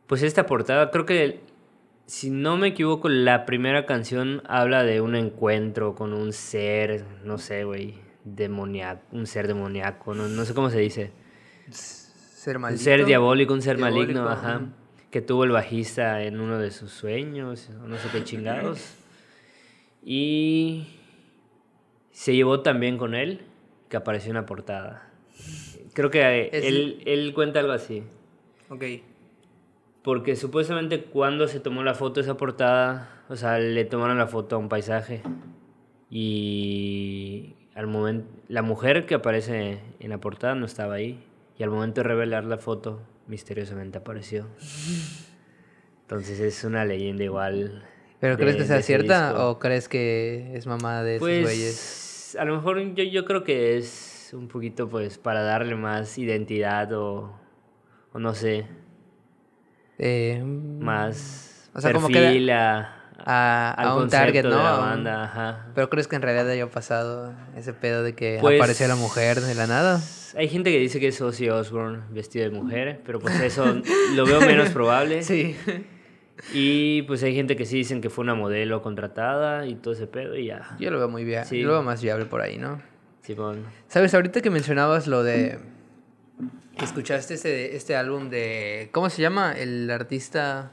Pues 0.06 0.22
esta 0.22 0.44
portada, 0.44 0.90
creo 0.90 1.06
que, 1.06 1.40
si 2.06 2.28
no 2.28 2.58
me 2.58 2.68
equivoco, 2.68 3.08
la 3.08 3.46
primera 3.46 3.86
canción 3.86 4.42
habla 4.46 4.84
de 4.84 5.00
un 5.00 5.14
encuentro 5.14 5.94
con 5.94 6.12
un 6.12 6.34
ser, 6.34 7.04
no 7.24 7.38
sé, 7.38 7.64
güey, 7.64 7.94
demoníaco, 8.24 9.00
un 9.12 9.26
ser 9.26 9.46
demoníaco, 9.46 10.12
no, 10.14 10.28
no 10.28 10.44
sé 10.44 10.52
cómo 10.52 10.68
se 10.68 10.80
dice. 10.80 11.12
Ser 11.70 12.58
Un 12.58 12.76
ser 12.76 13.06
diabólico, 13.06 13.54
un 13.54 13.62
ser 13.62 13.78
maligno, 13.78 14.28
ajá. 14.28 14.62
Que 15.10 15.22
tuvo 15.22 15.44
el 15.44 15.50
bajista 15.50 16.22
en 16.22 16.40
uno 16.40 16.58
de 16.58 16.70
sus 16.70 16.90
sueños, 16.90 17.70
no 17.70 17.96
sé 17.96 18.08
qué 18.12 18.24
chingados. 18.24 18.96
Y 20.04 20.88
se 22.10 22.34
llevó 22.34 22.60
también 22.60 22.98
con 22.98 23.14
él, 23.14 23.46
que 23.88 23.96
apareció 23.96 24.30
en 24.30 24.36
la 24.36 24.46
portada. 24.46 25.08
Creo 25.94 26.10
que 26.10 26.20
eh, 26.22 26.50
Es- 26.52 26.64
él, 26.64 27.02
él 27.06 27.32
cuenta 27.34 27.60
algo 27.60 27.72
así. 27.72 28.02
Ok. 28.70 28.84
Porque 30.02 30.34
supuestamente 30.36 31.04
cuando 31.04 31.46
se 31.48 31.60
tomó 31.60 31.82
la 31.82 31.94
foto 31.94 32.20
esa 32.20 32.36
portada, 32.36 33.22
o 33.28 33.36
sea, 33.36 33.58
le 33.58 33.84
tomaron 33.84 34.18
la 34.18 34.26
foto 34.26 34.56
a 34.56 34.58
un 34.58 34.68
paisaje. 34.68 35.22
Y 36.10 37.54
al 37.74 37.86
momento, 37.86 38.26
la 38.48 38.62
mujer 38.62 39.06
que 39.06 39.14
aparece 39.14 39.80
en 40.00 40.10
la 40.10 40.18
portada 40.18 40.54
no 40.54 40.66
estaba 40.66 40.94
ahí. 40.94 41.24
Y 41.58 41.62
al 41.62 41.70
momento 41.70 42.02
de 42.02 42.08
revelar 42.08 42.44
la 42.44 42.58
foto, 42.58 43.02
misteriosamente 43.26 43.98
apareció. 43.98 44.46
Entonces 46.02 46.40
es 46.40 46.64
una 46.64 46.84
leyenda 46.84 47.24
igual. 47.24 47.84
¿Pero 48.20 48.36
de- 48.36 48.42
crees 48.42 48.56
que 48.56 48.64
sea 48.64 48.82
cierta 48.82 49.28
disco. 49.30 49.50
o 49.50 49.58
crees 49.58 49.88
que 49.88 50.52
es 50.54 50.66
mamá 50.66 51.02
de 51.02 51.16
esos 51.16 51.28
güeyes? 51.28 51.48
Pues 52.32 52.36
a 52.40 52.44
lo 52.44 52.56
mejor 52.56 52.80
yo, 52.94 53.04
yo 53.04 53.24
creo 53.24 53.44
que 53.44 53.76
es 53.78 54.11
un 54.32 54.48
poquito 54.48 54.88
pues 54.88 55.18
para 55.18 55.42
darle 55.42 55.74
más 55.74 56.16
identidad 56.18 56.92
o, 56.92 57.32
o 58.12 58.18
no 58.18 58.34
sé, 58.34 58.66
Eh, 59.98 60.42
más 60.44 61.70
O 61.74 61.80
sea, 61.80 61.92
como 61.92 62.08
que 62.08 62.14
perfil 62.14 62.50
a, 62.50 62.96
a, 63.24 63.70
a 63.72 63.96
un 63.96 64.08
target, 64.08 64.42
de 64.42 64.48
¿no? 64.50 64.56
la 64.56 64.70
A 64.70 64.74
un- 64.74 64.80
banda, 64.80 65.24
ajá. 65.24 65.66
¿Pero 65.74 65.88
crees 65.90 66.08
que 66.08 66.16
en 66.16 66.22
realidad 66.22 66.48
haya 66.48 66.68
pasado 66.70 67.34
ese 67.56 67.72
pedo 67.72 68.02
de 68.02 68.14
que 68.14 68.38
Pues- 68.40 68.58
apareció 68.60 68.88
la 68.88 68.96
mujer 68.96 69.40
de 69.40 69.54
la 69.54 69.66
nada? 69.66 70.00
Hay 70.34 70.48
gente 70.48 70.72
que 70.72 70.78
dice 70.78 70.98
que 70.98 71.08
es 71.08 71.20
Ozzy 71.20 71.50
Osbourne 71.50 72.04
vestido 72.10 72.44
de 72.48 72.50
mujer, 72.56 73.02
pero 73.04 73.18
pues 73.20 73.38
eso 73.40 73.64
lo 74.14 74.24
veo 74.24 74.40
menos 74.40 74.70
probable. 74.70 75.22
Sí. 75.22 75.54
Y 76.54 77.02
pues 77.02 77.22
hay 77.22 77.34
gente 77.34 77.54
que 77.54 77.66
sí 77.66 77.76
dicen 77.76 78.00
que 78.00 78.08
fue 78.08 78.24
una 78.24 78.34
modelo 78.34 78.80
contratada 78.82 79.66
y 79.66 79.74
todo 79.74 79.92
ese 79.94 80.06
pedo 80.06 80.34
y 80.36 80.46
ya. 80.46 80.74
Yo 80.80 80.90
lo 80.90 80.98
veo 80.98 81.08
muy 81.08 81.24
bien. 81.24 81.44
Sí. 81.44 81.60
Yo 81.60 81.66
lo 81.68 81.74
veo 81.74 81.82
más 81.82 82.02
viable 82.02 82.24
por 82.24 82.40
ahí, 82.40 82.56
¿no? 82.56 82.80
Simón. 83.22 83.64
Sabes, 83.88 84.14
ahorita 84.14 84.40
que 84.40 84.50
mencionabas 84.50 85.06
lo 85.06 85.22
de 85.22 85.58
que 86.76 86.84
escuchaste 86.84 87.34
este, 87.34 87.76
este 87.76 87.96
álbum 87.96 88.30
de. 88.30 88.88
¿Cómo 88.92 89.10
se 89.10 89.22
llama? 89.22 89.52
El 89.52 89.90
artista. 89.90 90.72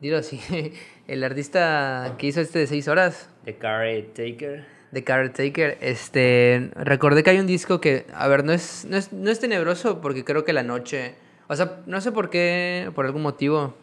Dilo 0.00 0.18
así. 0.18 0.40
El 1.06 1.22
artista 1.22 2.16
que 2.18 2.26
hizo 2.26 2.40
este 2.40 2.58
de 2.58 2.66
6 2.66 2.88
horas. 2.88 3.30
The 3.44 3.56
Carrot 3.56 4.12
Taker. 4.12 4.66
de 4.90 5.04
Carrot 5.04 5.32
Taker. 5.34 5.78
Este, 5.80 6.70
recordé 6.74 7.22
que 7.22 7.30
hay 7.30 7.38
un 7.38 7.46
disco 7.46 7.80
que, 7.80 8.06
a 8.12 8.26
ver, 8.26 8.44
no 8.44 8.52
es, 8.52 8.84
no 8.90 8.96
es, 8.96 9.12
no 9.12 9.30
es 9.30 9.38
tenebroso 9.38 10.00
porque 10.00 10.24
creo 10.24 10.44
que 10.44 10.52
la 10.52 10.64
noche, 10.64 11.14
o 11.46 11.54
sea, 11.54 11.80
no 11.86 12.00
sé 12.00 12.10
por 12.10 12.28
qué, 12.28 12.90
por 12.94 13.06
algún 13.06 13.22
motivo, 13.22 13.74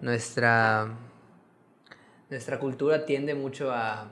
nuestra, 0.00 0.88
nuestra 2.30 2.58
cultura 2.58 3.06
tiende 3.06 3.36
mucho 3.36 3.70
a, 3.70 4.10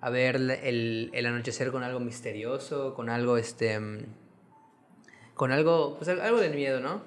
a 0.00 0.10
ver 0.10 0.36
el, 0.36 1.10
el 1.12 1.26
anochecer 1.26 1.70
con 1.72 1.82
algo 1.82 2.00
misterioso, 2.00 2.94
con 2.94 3.08
algo, 3.08 3.36
este, 3.36 3.78
mm, 3.80 3.98
con 5.34 5.52
algo, 5.52 5.96
pues 5.96 6.08
al- 6.08 6.20
algo 6.20 6.38
de 6.40 6.50
miedo, 6.50 6.80
¿no? 6.80 7.02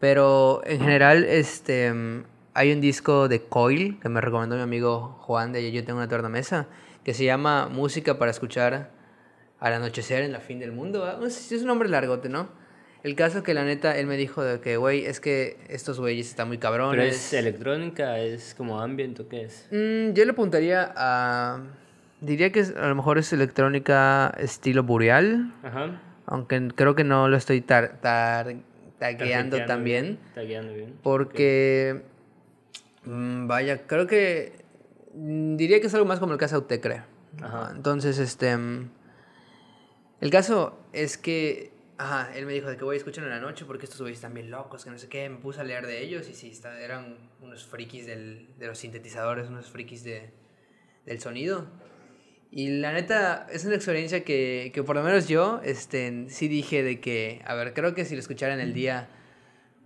Pero 0.00 0.62
en 0.66 0.80
general, 0.80 1.24
este, 1.24 1.92
mm, 1.92 2.24
hay 2.54 2.72
un 2.72 2.80
disco 2.80 3.28
de 3.28 3.42
Coil 3.42 3.98
que 4.00 4.08
me 4.08 4.20
recomendó 4.20 4.56
mi 4.56 4.62
amigo 4.62 5.16
Juan 5.20 5.52
de 5.52 5.70
Yo 5.72 5.84
tengo 5.84 5.98
una 5.98 6.08
tornamesa 6.08 6.66
que 7.02 7.14
se 7.14 7.24
llama 7.24 7.68
Música 7.68 8.18
para 8.18 8.30
escuchar 8.30 8.90
al 9.60 9.72
anochecer 9.72 10.22
en 10.22 10.32
la 10.32 10.40
fin 10.40 10.58
del 10.58 10.72
mundo. 10.72 11.28
si 11.30 11.54
es 11.54 11.62
un 11.62 11.68
nombre 11.68 11.88
largote, 11.88 12.28
¿no? 12.28 12.48
El 13.02 13.14
caso 13.16 13.42
que 13.42 13.52
la 13.52 13.64
neta, 13.64 13.98
él 13.98 14.06
me 14.06 14.16
dijo 14.16 14.42
de 14.42 14.60
que, 14.60 14.78
güey, 14.78 15.04
es 15.04 15.20
que 15.20 15.58
estos 15.68 16.00
güeyes 16.00 16.26
están 16.28 16.48
muy 16.48 16.56
cabrones. 16.56 16.96
Pero 17.04 17.10
es 17.14 17.32
electrónica, 17.34 18.18
es 18.18 18.54
como 18.54 18.80
ambient 18.80 19.20
o 19.20 19.28
qué 19.28 19.42
es. 19.44 19.66
Mm, 19.70 20.14
yo 20.14 20.24
le 20.24 20.30
apuntaría 20.30 20.90
a... 20.96 21.62
Diría 22.24 22.52
que 22.52 22.60
es- 22.60 22.74
a 22.74 22.88
lo 22.88 22.94
mejor 22.94 23.18
es 23.18 23.32
electrónica 23.32 24.32
estilo 24.38 24.82
Boreal, 24.82 25.52
Ajá. 25.62 26.00
aunque 26.26 26.68
creo 26.74 26.94
que 26.94 27.04
no 27.04 27.28
lo 27.28 27.36
estoy 27.36 27.60
tar, 27.60 28.00
tar- 28.00 28.54
tagueando 28.98 29.58
bien, 29.82 30.18
tagueando 30.34 30.72
bien. 30.72 30.94
Porque, 31.02 32.02
mm, 33.04 33.46
vaya, 33.46 33.86
creo 33.86 34.06
que 34.06 34.64
mm, 35.14 35.56
diría 35.56 35.80
que 35.80 35.86
es 35.88 35.94
algo 35.94 36.06
más 36.06 36.18
como 36.18 36.32
el 36.32 36.38
caso 36.38 36.56
Autecre. 36.56 37.02
Ajá. 37.42 37.72
Entonces, 37.76 38.18
este, 38.18 38.56
mm, 38.56 38.88
el 40.20 40.30
caso 40.30 40.78
es 40.92 41.18
que, 41.18 41.72
ajá, 41.98 42.34
él 42.34 42.46
me 42.46 42.52
dijo 42.54 42.68
de 42.70 42.76
que 42.76 42.84
voy 42.84 42.94
a 42.94 42.98
escuchar 42.98 43.24
en 43.24 43.30
la 43.30 43.40
noche 43.40 43.64
porque 43.66 43.84
estos 43.84 44.00
güeyes 44.00 44.16
están 44.18 44.32
bien 44.34 44.50
locos, 44.50 44.82
que 44.84 44.90
no 44.90 44.98
sé 44.98 45.08
qué. 45.08 45.28
Me 45.28 45.36
puse 45.36 45.60
a 45.60 45.64
leer 45.64 45.86
de 45.86 46.02
ellos 46.02 46.28
y 46.30 46.34
sí, 46.34 46.50
está- 46.50 46.80
eran 46.80 47.16
unos 47.42 47.64
frikis 47.66 48.06
del, 48.06 48.48
de 48.58 48.66
los 48.66 48.78
sintetizadores, 48.78 49.48
unos 49.48 49.70
frikis 49.70 50.02
de, 50.04 50.30
del 51.04 51.20
sonido. 51.20 51.66
Y 52.56 52.68
la 52.78 52.92
neta, 52.92 53.48
es 53.50 53.64
una 53.64 53.74
experiencia 53.74 54.22
que, 54.22 54.70
que 54.72 54.84
por 54.84 54.94
lo 54.94 55.02
menos 55.02 55.26
yo, 55.26 55.60
este, 55.64 56.26
sí 56.28 56.46
dije 56.46 56.84
de 56.84 57.00
que, 57.00 57.42
a 57.46 57.54
ver, 57.54 57.74
creo 57.74 57.94
que 57.96 58.04
si 58.04 58.14
lo 58.14 58.20
escuchara 58.20 58.54
en 58.54 58.60
el 58.60 58.72
día, 58.72 59.08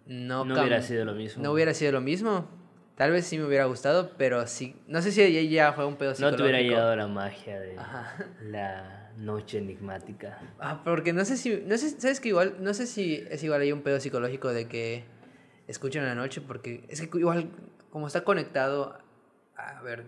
no, 0.06 0.44
No 0.44 0.60
hubiera 0.60 0.82
sido 0.82 1.06
lo 1.06 1.14
mismo. 1.14 1.42
no 1.42 1.52
hubiera 1.52 1.72
sido 1.72 1.92
lo 1.92 2.02
mismo. 2.02 2.46
Tal 2.94 3.10
vez 3.12 3.24
sí 3.26 3.38
me 3.38 3.44
hubiera 3.44 3.64
gustado, 3.64 4.12
pero 4.18 4.46
sí. 4.46 4.76
No 4.86 5.00
sé 5.00 5.12
si 5.12 5.32
ya, 5.32 5.40
ya 5.40 5.72
fue 5.72 5.86
un 5.86 5.96
pedo 5.96 6.10
No 6.10 6.16
psicológico. 6.16 6.36
te 6.36 6.42
hubiera 6.50 6.60
llegado 6.60 6.94
la 6.96 7.06
magia 7.06 7.58
de 7.58 7.78
Ajá. 7.78 8.26
la 8.42 9.12
noche 9.16 9.58
enigmática. 9.58 10.38
Ah, 10.58 10.82
porque 10.84 11.12
no 11.14 11.24
sé 11.24 11.36
si. 11.38 11.62
No 11.64 11.78
sé, 11.78 11.90
¿Sabes 12.00 12.20
que 12.20 12.28
igual? 12.28 12.56
No 12.60 12.74
sé 12.74 12.86
si 12.86 13.24
es 13.30 13.42
igual 13.44 13.62
ahí 13.62 13.72
un 13.72 13.82
pedo 13.82 13.98
psicológico 14.00 14.52
de 14.52 14.66
que. 14.68 15.04
escuchen 15.68 16.02
en 16.02 16.08
la 16.08 16.14
noche 16.16 16.40
porque 16.42 16.84
es 16.88 17.00
que 17.00 17.18
igual 17.18 17.50
como 17.90 18.08
está 18.08 18.24
conectado, 18.24 18.98
a 19.56 19.80
ver, 19.82 20.04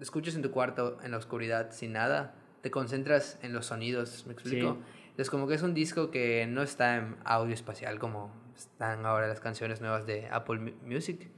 escuchas 0.00 0.34
en 0.34 0.42
tu 0.42 0.50
cuarto 0.50 0.98
en 1.02 1.10
la 1.10 1.16
oscuridad 1.16 1.70
sin 1.72 1.92
nada, 1.92 2.34
te 2.62 2.70
concentras 2.70 3.38
en 3.42 3.52
los 3.52 3.66
sonidos, 3.66 4.24
¿me 4.26 4.32
explico? 4.32 4.78
Es 5.16 5.28
como 5.28 5.46
que 5.46 5.54
es 5.54 5.62
un 5.62 5.74
disco 5.74 6.10
que 6.10 6.46
no 6.46 6.62
está 6.62 6.96
en 6.96 7.16
audio 7.24 7.52
espacial 7.52 7.98
como 7.98 8.32
están 8.56 9.04
ahora 9.04 9.28
las 9.28 9.40
canciones 9.40 9.80
nuevas 9.80 10.06
de 10.06 10.28
Apple 10.30 10.74
Music. 10.84 11.28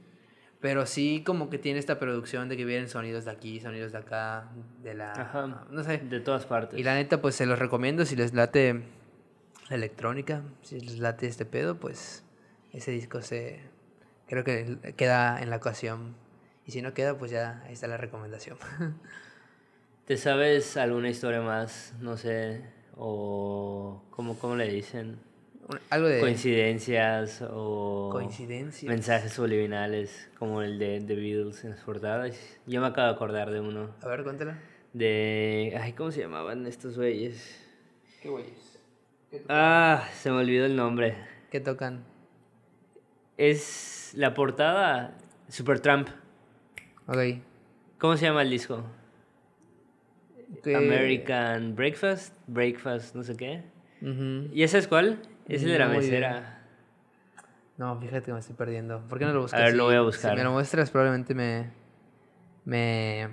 Pero 0.59 0.85
sí 0.85 1.23
como 1.25 1.49
que 1.49 1.57
tiene 1.57 1.79
esta 1.79 1.99
producción 1.99 2.47
de 2.47 2.55
que 2.55 2.63
vienen 2.63 2.87
sonidos 2.87 3.25
de 3.25 3.31
aquí, 3.31 3.59
sonidos 3.59 3.91
de 3.91 3.97
acá, 3.97 4.49
de 4.81 4.93
la... 4.93 5.65
no 5.69 5.83
sé. 5.83 5.97
De 5.97 6.21
todas 6.21 6.45
partes. 6.45 6.79
Y 6.79 6.83
la 6.83 6.95
neta, 6.95 7.19
pues 7.21 7.35
se 7.35 7.45
los 7.45 7.59
recomiendo 7.59 8.05
si 8.05 8.15
les 8.15 8.33
late 8.33 8.81
la 9.69 9.75
electrónica, 9.75 10.41
si 10.61 10.79
les 10.79 10.99
late 10.99 11.27
este 11.27 11.45
pedo, 11.45 11.75
pues 11.75 12.23
ese 12.71 12.91
disco 12.91 13.21
se... 13.21 13.59
Creo 14.27 14.45
que 14.45 14.93
queda 14.95 15.41
en 15.41 15.49
la 15.49 15.57
ocasión. 15.57 16.15
Y 16.65 16.71
si 16.71 16.81
no 16.81 16.93
queda, 16.93 17.17
pues 17.17 17.31
ya 17.31 17.61
ahí 17.65 17.73
está 17.73 17.87
la 17.87 17.97
recomendación. 17.97 18.57
¿Te 20.05 20.17
sabes 20.17 20.77
alguna 20.77 21.09
historia 21.09 21.41
más? 21.41 21.93
No 21.99 22.17
sé, 22.17 22.61
o... 22.97 24.03
¿Cómo, 24.09 24.37
cómo 24.37 24.55
le 24.55 24.67
dicen? 24.69 25.17
Algo 25.89 26.07
de... 26.07 26.19
Coincidencias 26.19 27.41
o... 27.49 28.09
Coincidencias. 28.11 28.89
Mensajes 28.89 29.31
subliminales, 29.33 30.29
como 30.37 30.61
el 30.61 30.77
de 30.77 31.01
The 31.01 31.15
Beatles 31.15 31.63
en 31.63 31.71
las 31.71 31.79
portadas. 31.81 32.37
Yo 32.67 32.81
me 32.81 32.87
acabo 32.87 33.07
de 33.07 33.13
acordar 33.13 33.51
de 33.51 33.61
uno. 33.61 33.95
A 34.01 34.07
ver, 34.07 34.23
cuéntala. 34.23 34.59
De... 34.91 35.77
Ay, 35.79 35.93
¿cómo 35.93 36.11
se 36.11 36.21
llamaban 36.21 36.67
estos 36.67 36.97
güeyes? 36.97 37.59
¿Qué 38.21 38.29
güeyes? 38.29 38.79
Ah, 39.49 40.07
se 40.13 40.29
me 40.29 40.37
olvidó 40.37 40.65
el 40.65 40.75
nombre. 40.75 41.15
¿Qué 41.49 41.59
tocan? 41.59 42.03
Es 43.37 44.11
la 44.15 44.33
portada 44.33 45.17
Supertramp. 45.49 46.09
Ok. 47.07 47.17
¿Cómo 47.99 48.17
se 48.17 48.25
llama 48.25 48.41
el 48.41 48.49
disco? 48.49 48.83
American 50.65 51.75
Breakfast, 51.75 52.35
Breakfast, 52.47 53.15
no 53.15 53.23
sé 53.23 53.35
qué. 53.35 53.63
¿Y 54.01 54.63
esa 54.63 54.77
es 54.77 54.87
cuál? 54.87 55.19
Es 55.47 55.63
el 55.63 55.69
de 55.69 55.79
la 55.79 55.87
mesera. 55.87 56.61
No, 57.77 57.99
fíjate 57.99 58.25
que 58.25 58.33
me 58.33 58.39
estoy 58.39 58.55
perdiendo. 58.55 59.01
¿Por 59.07 59.19
qué 59.19 59.25
no 59.25 59.33
lo 59.33 59.41
buscas? 59.41 59.59
A 59.59 59.63
ver, 59.65 59.75
lo 59.75 59.85
voy 59.85 59.95
a 59.95 60.01
buscar. 60.01 60.31
Si 60.31 60.37
me 60.37 60.43
lo 60.43 60.51
muestras, 60.51 60.91
probablemente 60.91 61.33
me. 61.33 61.71
Me. 62.65 63.29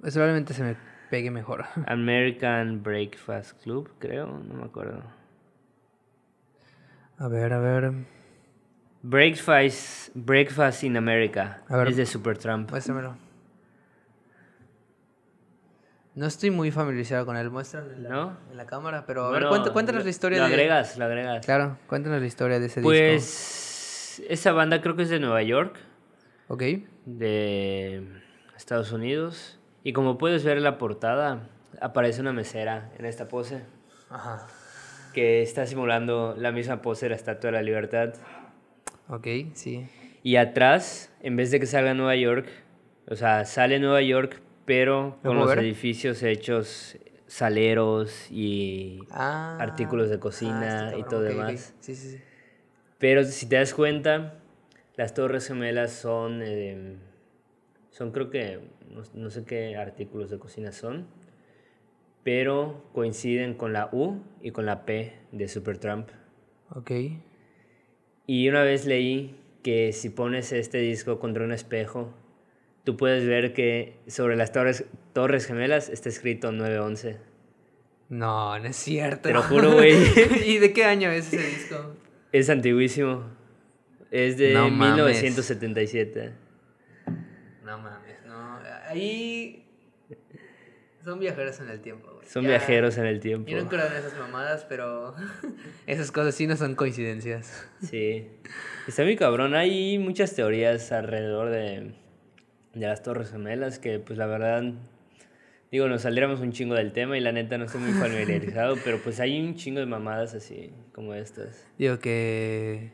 Pues 0.00 0.14
probablemente 0.14 0.54
se 0.54 0.62
me 0.62 0.76
pegue 1.10 1.30
mejor. 1.30 1.64
American 1.86 2.82
Breakfast 2.82 3.62
Club, 3.62 3.90
creo, 3.98 4.26
no 4.26 4.54
me 4.54 4.64
acuerdo. 4.64 5.02
A 7.18 7.28
ver, 7.28 7.52
a 7.52 7.58
ver. 7.60 7.92
Breakfast, 9.02 10.10
Breakfast 10.14 10.84
in 10.84 10.96
America. 10.96 11.62
A 11.68 11.76
ver, 11.76 11.88
es 11.88 11.96
de 11.96 12.06
Supertramp. 12.06 12.70
Muéstramelo. 12.70 13.16
No 16.14 16.26
estoy 16.26 16.50
muy 16.50 16.70
familiarizado 16.70 17.24
con 17.24 17.36
él, 17.36 17.50
muéstralo 17.50 17.90
en 17.92 18.02
la, 18.02 18.38
en 18.50 18.56
la 18.56 18.66
cámara, 18.66 19.06
pero 19.06 19.24
a 19.24 19.30
ver, 19.30 19.46
cuéntanos, 19.72 20.04
la 20.04 20.10
historia 20.10 20.40
lo 20.40 20.44
agregas, 20.44 20.98
lo 20.98 21.06
agregas. 21.06 21.44
Claro, 21.44 21.78
cuéntanos 21.86 22.20
la 22.20 22.26
historia 22.26 22.60
de 22.60 22.66
ese 22.66 22.80
disco. 22.80 22.90
Pues 22.90 24.22
esa 24.28 24.52
banda 24.52 24.82
creo 24.82 24.94
que 24.94 25.04
es 25.04 25.08
de 25.08 25.20
Nueva 25.20 25.42
York. 25.42 25.74
Ok. 26.48 26.62
De 27.06 28.06
Estados 28.54 28.92
Unidos. 28.92 29.58
Y 29.84 29.94
como 29.94 30.18
puedes 30.18 30.44
ver 30.44 30.58
en 30.58 30.64
la 30.64 30.76
portada, 30.76 31.48
aparece 31.80 32.20
una 32.20 32.34
mesera 32.34 32.92
en 32.98 33.06
esta 33.06 33.28
pose. 33.28 33.62
Ajá. 34.10 34.46
Que 35.14 35.40
está 35.40 35.66
simulando 35.66 36.34
la 36.36 36.52
misma 36.52 36.82
pose 36.82 37.06
de 37.06 37.10
la 37.10 37.16
Estatua 37.16 37.48
de 37.48 37.56
la 37.56 37.62
Libertad. 37.62 38.12
Ok, 39.08 39.26
sí. 39.54 39.86
Y 40.22 40.36
atrás, 40.36 41.12
en 41.20 41.36
vez 41.36 41.50
de 41.50 41.60
que 41.60 41.66
salga 41.66 41.94
Nueva 41.94 42.16
York, 42.16 42.46
o 43.08 43.16
sea, 43.16 43.44
sale 43.44 43.78
Nueva 43.78 44.02
York, 44.02 44.40
pero 44.64 45.18
con 45.22 45.36
los 45.36 45.52
edificios 45.56 46.22
hechos 46.22 46.96
saleros 47.26 48.30
y 48.30 49.00
ah, 49.10 49.56
artículos 49.58 50.10
de 50.10 50.18
cocina 50.18 50.90
ah, 50.90 50.98
y 50.98 51.02
todo 51.04 51.22
demás. 51.22 51.74
Sí, 51.80 51.94
sí, 51.94 52.10
sí. 52.10 52.20
Pero 52.98 53.24
si 53.24 53.46
te 53.46 53.56
das 53.56 53.74
cuenta, 53.74 54.34
las 54.96 55.14
torres 55.14 55.48
gemelas 55.48 55.92
son, 55.92 56.42
em, 56.42 56.98
son 57.90 58.12
creo 58.12 58.30
que, 58.30 58.60
no, 59.14 59.30
sé 59.30 59.44
qué 59.44 59.76
artículos 59.76 60.30
de 60.30 60.38
cocina 60.38 60.70
son, 60.70 61.06
pero 62.22 62.84
coinciden 62.92 63.54
con 63.54 63.72
la 63.72 63.88
U 63.92 64.20
y 64.40 64.50
con 64.52 64.66
la 64.66 64.84
P 64.84 65.14
de 65.32 65.48
Supertramp. 65.48 66.10
Ok. 66.70 66.92
Y 68.26 68.48
una 68.48 68.62
vez 68.62 68.86
leí 68.86 69.36
que 69.62 69.92
si 69.92 70.10
pones 70.10 70.52
este 70.52 70.78
disco 70.78 71.18
contra 71.18 71.44
un 71.44 71.52
espejo, 71.52 72.14
tú 72.84 72.96
puedes 72.96 73.26
ver 73.26 73.52
que 73.52 73.96
sobre 74.06 74.36
las 74.36 74.52
torres, 74.52 74.84
torres 75.12 75.46
gemelas 75.46 75.88
está 75.88 76.08
escrito 76.08 76.52
911. 76.52 77.18
No, 78.08 78.58
no 78.58 78.66
es 78.66 78.76
cierto. 78.76 79.22
Te 79.22 79.32
lo 79.32 79.42
juro, 79.42 79.72
güey. 79.72 79.94
¿Y 80.46 80.58
de 80.58 80.72
qué 80.72 80.84
año 80.84 81.10
es 81.10 81.32
ese 81.32 81.46
disco? 81.46 81.96
Es 82.30 82.50
antiguísimo. 82.50 83.24
Es 84.10 84.36
de 84.36 84.54
1977. 84.54 86.32
No 87.64 87.78
mames, 87.78 88.16
no. 88.26 88.58
Ahí 88.88 89.64
son 91.04 91.18
viajeros 91.18 91.60
en 91.60 91.68
el 91.68 91.80
tiempo, 91.80 92.10
güey. 92.14 92.28
Son 92.28 92.44
viajeros 92.44 92.98
en 92.98 93.06
el 93.06 93.20
tiempo. 93.20 93.50
Yo 93.50 93.62
no 93.62 93.68
creo 93.68 93.86
en 93.86 93.92
esas 93.94 94.18
mamadas, 94.18 94.64
pero 94.68 95.14
esas 95.86 96.12
cosas 96.12 96.34
sí 96.34 96.46
no 96.46 96.56
son 96.56 96.74
coincidencias. 96.74 97.66
Sí. 97.82 98.28
Está 98.86 99.02
muy 99.02 99.16
cabrón. 99.16 99.54
Hay 99.54 99.98
muchas 99.98 100.34
teorías 100.34 100.92
alrededor 100.92 101.50
de 101.50 101.94
de 102.74 102.86
las 102.86 103.02
Torres 103.02 103.30
Gemelas, 103.30 103.78
que 103.78 103.98
pues 103.98 104.18
la 104.18 104.26
verdad, 104.26 104.62
digo, 105.70 105.88
nos 105.88 106.02
saliéramos 106.02 106.40
un 106.40 106.52
chingo 106.52 106.74
del 106.74 106.92
tema 106.92 107.16
y 107.16 107.20
la 107.20 107.32
neta 107.32 107.58
no 107.58 107.64
estoy 107.64 107.80
muy 107.82 107.92
familiarizado, 107.92 108.76
pero 108.84 108.98
pues 108.98 109.20
hay 109.20 109.40
un 109.40 109.54
chingo 109.56 109.80
de 109.80 109.86
mamadas 109.86 110.34
así 110.34 110.72
como 110.92 111.14
estas. 111.14 111.66
Digo 111.78 111.98
que, 111.98 112.92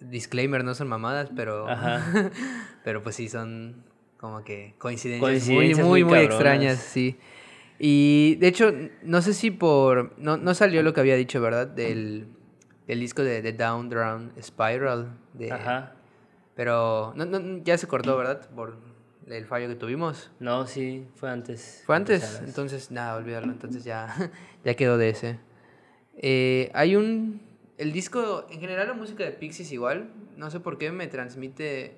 disclaimer, 0.00 0.64
no 0.64 0.74
son 0.74 0.88
mamadas, 0.88 1.30
pero, 1.34 1.68
Ajá. 1.68 2.30
pero 2.84 3.02
pues 3.02 3.16
sí 3.16 3.28
son 3.28 3.84
como 4.18 4.44
que 4.44 4.74
coincidencias, 4.78 5.48
muy, 5.48 5.74
muy, 5.74 6.04
muy, 6.04 6.18
extrañas, 6.20 6.78
sí. 6.78 7.18
Y 7.78 8.36
de 8.36 8.48
hecho, 8.48 8.72
no 9.02 9.22
sé 9.22 9.34
si 9.34 9.50
por, 9.50 10.18
no, 10.18 10.36
no 10.36 10.54
salió 10.54 10.82
lo 10.82 10.92
que 10.92 11.00
había 11.00 11.16
dicho, 11.16 11.40
¿verdad? 11.40 11.66
Del, 11.66 12.28
del 12.86 13.00
disco 13.00 13.22
de 13.22 13.42
The 13.42 13.52
Down 13.52 13.88
Drown 13.88 14.32
Spiral. 14.40 15.18
De, 15.32 15.52
Ajá. 15.52 15.94
Pero 16.54 17.12
no, 17.16 17.24
no, 17.24 17.62
ya 17.64 17.78
se 17.78 17.86
cortó, 17.86 18.16
¿verdad? 18.16 18.48
Por 18.54 18.76
el 19.26 19.46
fallo 19.46 19.68
que 19.68 19.74
tuvimos. 19.74 20.30
No, 20.40 20.66
sí, 20.66 21.06
fue 21.14 21.30
antes. 21.30 21.82
Fue 21.86 21.96
antes, 21.96 22.42
entonces 22.44 22.90
nada, 22.90 23.16
olvidarlo, 23.16 23.52
entonces 23.52 23.84
ya, 23.84 24.14
ya 24.64 24.74
quedó 24.74 24.98
de 24.98 25.08
ese. 25.10 25.38
Eh, 26.16 26.70
hay 26.74 26.96
un... 26.96 27.40
El 27.78 27.92
disco, 27.92 28.46
en 28.50 28.60
general 28.60 28.86
la 28.86 28.94
música 28.94 29.24
de 29.24 29.32
Pixies 29.32 29.72
igual, 29.72 30.10
no 30.36 30.50
sé 30.50 30.60
por 30.60 30.78
qué 30.78 30.90
me 30.92 31.06
transmite... 31.06 31.96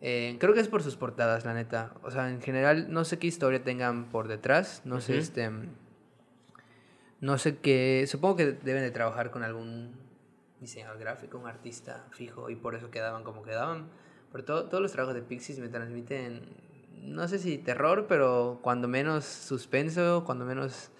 Eh, 0.00 0.36
creo 0.40 0.54
que 0.54 0.60
es 0.60 0.68
por 0.68 0.82
sus 0.82 0.96
portadas, 0.96 1.44
la 1.44 1.54
neta. 1.54 1.92
O 2.02 2.10
sea, 2.10 2.30
en 2.30 2.40
general 2.40 2.92
no 2.92 3.04
sé 3.04 3.18
qué 3.18 3.26
historia 3.26 3.62
tengan 3.62 4.06
por 4.10 4.28
detrás, 4.28 4.82
no 4.84 5.00
sé 5.00 5.18
este... 5.18 5.50
No 7.20 7.36
sé 7.36 7.58
qué... 7.58 8.06
Supongo 8.06 8.36
que 8.36 8.52
deben 8.52 8.82
de 8.82 8.90
trabajar 8.90 9.30
con 9.30 9.42
algún 9.42 9.92
diseñador 10.58 10.98
gráfico, 10.98 11.38
un 11.38 11.46
artista 11.46 12.06
fijo, 12.12 12.48
y 12.48 12.56
por 12.56 12.74
eso 12.74 12.90
quedaban 12.90 13.24
como 13.24 13.42
quedaban. 13.42 13.88
Pero 14.32 14.44
todos 14.44 14.80
los 14.80 14.92
trabajos 14.92 15.14
de 15.14 15.22
Pixies 15.22 15.58
me 15.58 15.68
transmiten, 15.68 16.56
no 17.02 17.28
sé 17.28 17.38
si 17.38 17.58
terror, 17.58 18.06
pero 18.08 18.60
cuando 18.62 18.88
menos 18.88 19.24
suspenso, 19.24 20.22
cuando 20.24 20.44
menos 20.46 20.90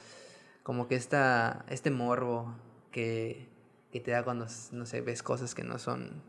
como 0.63 0.89
que 0.89 0.97
esta, 0.97 1.65
este 1.69 1.91
morbo 1.91 2.55
que, 2.91 3.49
que 3.93 4.01
te 4.01 4.11
da 4.11 4.25
cuando, 4.25 4.47
no 4.73 4.85
sé, 4.85 5.01
ves 5.01 5.23
cosas 5.23 5.55
que 5.55 5.65
no 5.65 5.79
son 5.79 6.23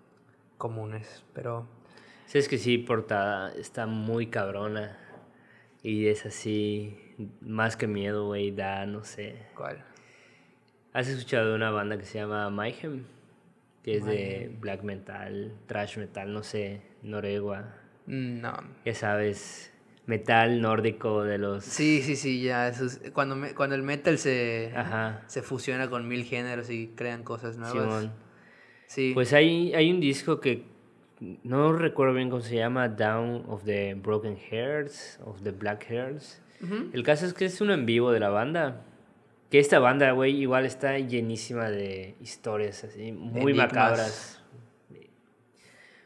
comunes, 0.58 1.26
pero... 1.34 1.68
Sí, 2.32 2.38
es 2.38 2.48
que 2.48 2.58
sí, 2.58 2.78
portada 2.78 3.52
está 3.56 3.88
muy 3.88 4.28
cabrona 4.28 4.98
y 5.84 6.08
es 6.08 6.26
así, 6.26 6.98
más 7.42 7.76
que 7.76 7.88
miedo, 7.88 8.28
güey, 8.28 8.52
da, 8.52 8.86
no 8.86 9.04
sé. 9.04 9.48
¿Cuál? 9.54 9.84
¿Has 10.94 11.10
escuchado 11.10 11.50
de 11.50 11.56
una 11.56 11.72
banda 11.72 11.98
que 11.98 12.06
se 12.06 12.20
llama 12.20 12.50
Mayhem? 12.50 13.04
Que 13.84 13.98
es 13.98 14.06
de 14.06 14.50
black 14.62 14.82
metal, 14.84 15.58
trash 15.66 15.98
metal, 15.98 16.32
no 16.32 16.42
sé, 16.42 16.84
noregua. 17.04 17.76
Mm, 18.06 18.40
no. 18.40 18.54
Ya 18.86 18.96
sabes, 18.96 19.74
metal 20.06 20.62
nórdico 20.62 21.24
de 21.26 21.38
los... 21.38 21.66
Sí, 21.66 22.02
sí, 22.02 22.16
sí, 22.16 22.42
ya. 22.42 22.70
Eso 22.70 22.86
cuando, 23.12 23.36
cuando 23.58 23.76
el 23.76 23.84
metal 23.84 24.18
se, 24.18 24.72
se 25.28 25.42
fusiona 25.42 25.90
con 25.90 26.08
mil 26.08 26.24
géneros 26.24 26.70
y 26.70 26.94
crean 26.96 27.24
cosas 27.24 27.58
nuevas. 27.58 28.10
Sí. 28.88 29.12
Pues 29.14 29.34
hay, 29.34 29.74
hay 29.74 29.92
un 29.92 30.00
disco 30.00 30.40
que 30.40 30.72
no 31.22 31.74
recuerdo 31.74 32.16
bien 32.16 32.30
cómo 32.30 32.42
se 32.42 32.56
llama, 32.56 32.90
Down 32.90 33.46
of 33.48 33.64
the 33.64 33.94
Broken 33.94 34.38
Hearts, 34.38 35.20
of 35.24 35.42
the 35.44 35.52
Black 35.52 35.86
Hearts. 35.88 36.42
El 36.94 37.04
caso 37.04 37.26
es 37.26 37.34
que 37.34 37.46
es 37.46 37.60
uno 37.62 37.74
en 37.74 37.86
vivo 37.86 38.12
de 38.12 38.20
la 38.20 38.30
banda. 38.30 38.84
Que 39.50 39.60
esta 39.60 39.80
banda, 39.80 40.12
güey, 40.12 40.42
igual 40.42 40.66
está 40.66 40.98
llenísima 40.98 41.70
de 41.70 42.16
historias 42.22 42.84
así, 42.84 43.12
muy 43.12 43.54
macabras. 43.54 44.42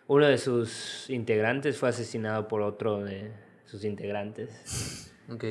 Uno 0.08 0.28
de 0.28 0.38
sus 0.38 1.10
integrantes 1.10 1.78
fue 1.78 1.90
asesinado 1.90 2.48
por 2.48 2.62
otro 2.62 3.04
de 3.04 3.32
sus 3.66 3.86
integrantes. 3.86 5.14
Ok. 5.30 5.44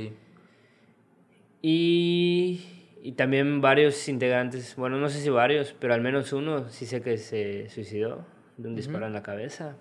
Y, 1.63 2.65
y 3.03 3.13
también 3.13 3.61
varios 3.61 4.09
integrantes, 4.09 4.77
bueno, 4.77 4.99
no 4.99 5.09
sé 5.09 5.21
si 5.21 5.31
varios, 5.31 5.75
pero 5.79 5.95
al 5.95 6.03
menos 6.03 6.33
uno 6.33 6.69
sí 6.69 6.87
sé 6.87 7.01
que 7.01 7.17
se 7.17 7.69
suicidó 7.71 8.27
de 8.57 8.69
un 8.69 8.75
disparo 8.77 9.07
en 9.07 9.13
la 9.13 9.23
cabeza. 9.23 9.77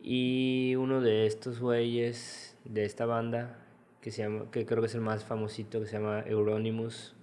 Y 0.00 0.74
uno 0.76 1.00
de 1.00 1.26
estos 1.26 1.60
güeyes 1.60 2.56
de 2.64 2.84
esta 2.84 3.06
banda, 3.06 3.58
que, 4.00 4.10
se 4.10 4.22
llama, 4.22 4.50
que 4.50 4.64
creo 4.64 4.80
que 4.80 4.86
es 4.86 4.94
el 4.94 5.00
más 5.00 5.24
famosito, 5.24 5.80
que 5.80 5.86
se 5.86 5.92
llama 5.98 6.22
Euronymous, 6.26 7.14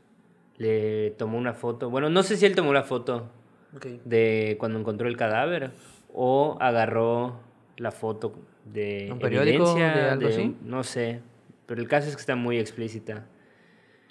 le 0.58 1.12
tomó 1.12 1.38
una 1.38 1.54
foto. 1.54 1.90
Bueno, 1.90 2.10
no 2.10 2.24
sé 2.24 2.38
si 2.38 2.46
él 2.46 2.56
tomó 2.56 2.74
la 2.74 2.84
foto 2.84 3.30
Ok. 3.76 3.86
de 4.06 4.56
cuando 4.60 4.80
encontró 4.80 5.08
el 5.08 5.18
cadáver 5.18 5.72
o 6.14 6.58
agarró 6.60 7.40
la 7.78 7.92
foto 7.92 8.34
de 8.66 9.10
¿Un 9.12 9.20
periódico, 9.20 9.76
de 9.76 9.84
algo 9.84 10.28
de 10.28 10.34
así? 10.34 10.56
no 10.64 10.84
sé, 10.84 11.22
pero 11.66 11.82
el 11.82 11.88
caso 11.88 12.08
es 12.10 12.16
que 12.16 12.22
está 12.22 12.36
muy 12.36 12.58
explícita. 12.58 13.26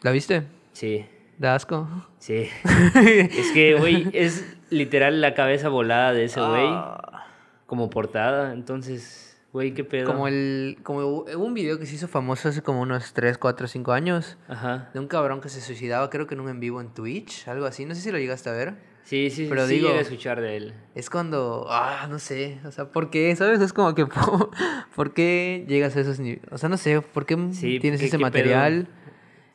¿La 0.03 0.11
viste? 0.11 0.43
Sí, 0.73 1.07
Da 1.39 1.55
asco. 1.55 1.89
sí. 2.19 2.49
es 2.95 3.51
que, 3.53 3.75
güey, 3.79 4.09
es 4.13 4.57
literal 4.71 5.21
la 5.21 5.35
cabeza 5.35 5.69
volada 5.69 6.13
de 6.13 6.25
ese 6.25 6.41
güey 6.41 6.67
Ah. 6.67 7.27
como 7.67 7.91
portada, 7.91 8.53
entonces, 8.53 9.37
güey, 9.53 9.73
qué 9.75 9.85
pedo. 9.85 10.07
Como 10.07 10.29
el. 10.29 10.79
Como 10.83 11.21
un 11.37 11.55
video 11.55 11.79
que 11.79 11.87
se 11.87 11.97
hizo 11.97 12.09
famoso 12.09 12.49
hace 12.49 12.63
como 12.63 12.81
unos 12.81 13.13
3, 13.13 13.39
4, 13.39 13.67
5 13.69 13.93
años. 13.93 14.37
Ajá. 14.49 14.91
De 14.95 15.01
un 15.01 15.07
cabrón 15.09 15.41
que 15.41 15.49
se 15.49 15.61
suicidaba, 15.61 16.09
creo 16.11 16.27
que 16.27 16.35
en 16.35 16.41
un 16.41 16.49
en 16.49 16.61
vivo 16.61 16.81
en 16.81 16.89
Twitch, 16.95 17.49
algo 17.49 17.67
así. 17.67 17.85
No 17.85 17.95
sé 17.95 18.01
si 18.01 18.11
lo 18.13 18.19
llegaste 18.19 18.49
a 18.51 18.53
ver. 18.53 18.75
Sí, 19.05 19.29
sí, 19.29 19.47
Pero 19.51 19.67
sí 19.67 19.75
digo- 19.75 19.91
a 19.91 20.01
escuchar 20.01 20.41
de 20.41 20.57
él. 20.57 20.75
Es 20.95 21.11
cuando. 21.11 21.67
Ah, 21.69 22.07
no 22.09 22.19
sé. 22.19 22.59
O 22.65 22.71
sea, 22.73 22.87
¿por 22.91 23.11
qué? 23.11 23.37
¿Sabes? 23.37 23.61
Es 23.61 23.73
como 23.75 23.95
que. 23.95 24.07
po- 24.07 24.51
¿Por 24.97 25.13
qué 25.13 25.67
llegas 25.69 25.95
a 25.97 26.01
esos 26.01 26.19
niveles? 26.21 26.45
O 26.51 26.57
sea, 26.57 26.71
no 26.71 26.79
sé. 26.79 27.03
¿Por 27.03 27.27
qué 27.27 27.37
Sí, 27.53 27.79
tienes 27.81 28.01
¿qué- 28.01 28.07
ese 28.07 28.17
qué 28.17 28.23
material? 28.23 28.89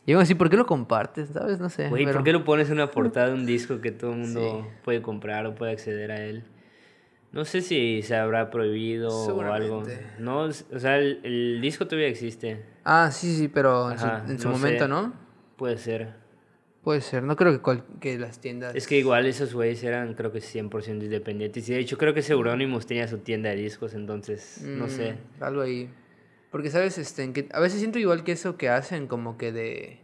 Aún 0.08 0.22
así, 0.22 0.34
¿por 0.36 0.50
qué 0.50 0.58
lo 0.58 0.66
compartes? 0.66 1.30
¿Sabes? 1.30 1.60
No 1.60 1.70
sé. 1.70 1.90
Güey, 1.90 2.06
pero- 2.06 2.18
¿por 2.18 2.24
qué 2.24 2.32
lo 2.34 2.44
pones 2.44 2.68
en 2.70 2.74
una 2.76 2.90
portada 2.92 3.28
de 3.28 3.34
un 3.34 3.46
disco 3.46 3.80
que 3.82 3.92
todo 3.92 4.14
el 4.14 4.18
mundo 4.20 4.68
puede 4.84 5.02
comprar 5.02 5.46
o 5.46 5.56
puede 5.56 5.72
acceder 5.74 6.12
a 6.12 6.24
él? 6.24 6.44
No 7.32 7.46
sé 7.46 7.62
si 7.62 8.02
se 8.02 8.16
habrá 8.16 8.50
prohibido 8.50 9.10
o 9.10 9.42
algo. 9.52 9.84
Seguramente. 9.86 10.06
No, 10.18 10.40
o 10.46 10.52
sea, 10.80 10.98
el, 10.98 11.20
el 11.24 11.62
disco 11.62 11.86
todavía 11.86 12.08
existe. 12.08 12.66
Ah, 12.84 13.10
sí, 13.12 13.36
sí, 13.36 13.48
pero 13.50 13.92
en 13.92 14.00
su, 14.00 14.06
Ajá, 14.06 14.24
en 14.28 14.40
su 14.40 14.48
no 14.48 14.56
momento, 14.56 14.86
sé. 14.86 14.90
¿no? 14.90 15.14
Puede 15.56 15.78
ser. 15.78 16.14
Puede 16.84 17.02
ser. 17.02 17.22
No 17.22 17.36
creo 17.36 17.52
que, 17.52 17.60
cual- 17.60 17.84
que 18.00 18.18
las 18.18 18.40
tiendas. 18.40 18.74
Es 18.74 18.88
que 18.88 18.98
igual 18.98 19.28
esos 19.28 19.54
güeyes 19.54 19.84
eran, 19.84 20.16
creo 20.16 20.32
que 20.32 20.40
100% 20.40 21.04
independientes. 21.04 21.70
Y 21.70 21.74
de 21.74 21.80
hecho, 21.80 22.00
creo 22.00 22.16
que 22.16 22.22
ese 22.22 22.34
Euronymous 22.34 22.88
tenía 22.88 23.08
su 23.08 23.20
tienda 23.20 23.50
de 23.50 23.58
discos, 23.58 23.94
entonces, 23.94 24.62
no 24.66 24.86
Mm, 24.88 24.90
sé. 24.90 25.16
Algo 25.40 25.62
ahí. 25.62 25.88
Porque, 26.52 26.70
¿sabes? 26.72 26.98
Este, 26.98 27.32
que 27.34 27.48
a 27.52 27.60
veces 27.60 27.80
siento 27.80 28.00
igual 28.00 28.24
que 28.24 28.32
eso 28.32 28.58
que 28.58 28.70
hacen, 28.70 29.08
como 29.08 29.38
que 29.38 29.52
de... 29.52 30.00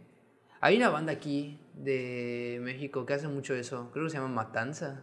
Hay 0.60 0.76
una 0.76 0.88
banda 0.90 1.12
aquí 1.12 1.58
de 1.74 2.58
México 2.62 3.04
que 3.06 3.14
hace 3.14 3.28
mucho 3.28 3.54
eso. 3.54 3.90
Creo 3.92 4.04
que 4.06 4.10
se 4.10 4.16
llama 4.18 4.28
Matanza. 4.28 5.02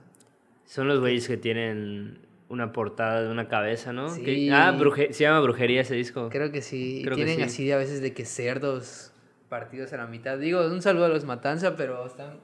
Son 0.66 0.88
los 0.88 1.00
güeyes 1.00 1.28
que 1.28 1.38
tienen 1.38 2.20
una 2.50 2.72
portada 2.72 3.22
de 3.24 3.30
una 3.30 3.48
cabeza, 3.50 3.92
¿no? 3.94 4.14
Que- 4.16 4.50
ah, 4.52 4.72
bruje- 4.78 5.12
se 5.12 5.24
llama 5.24 5.42
Brujería 5.42 5.82
ese 5.82 5.96
disco. 5.96 6.30
Creo 6.30 6.52
que 6.52 6.62
sí. 6.62 7.02
Que 7.04 7.12
tienen 7.12 7.36
sí. 7.38 7.42
así 7.44 7.66
de 7.66 7.74
a 7.74 7.78
veces 7.78 8.02
de 8.02 8.14
que 8.14 8.26
cerdos 8.26 9.12
partidos 9.50 9.92
a 9.94 9.98
la 9.98 10.08
mitad. 10.08 10.38
Digo, 10.38 10.66
un 10.66 10.82
saludo 10.82 11.06
a 11.06 11.10
los 11.10 11.26
Matanza, 11.26 11.76
pero 11.76 12.06
están... 12.06 12.40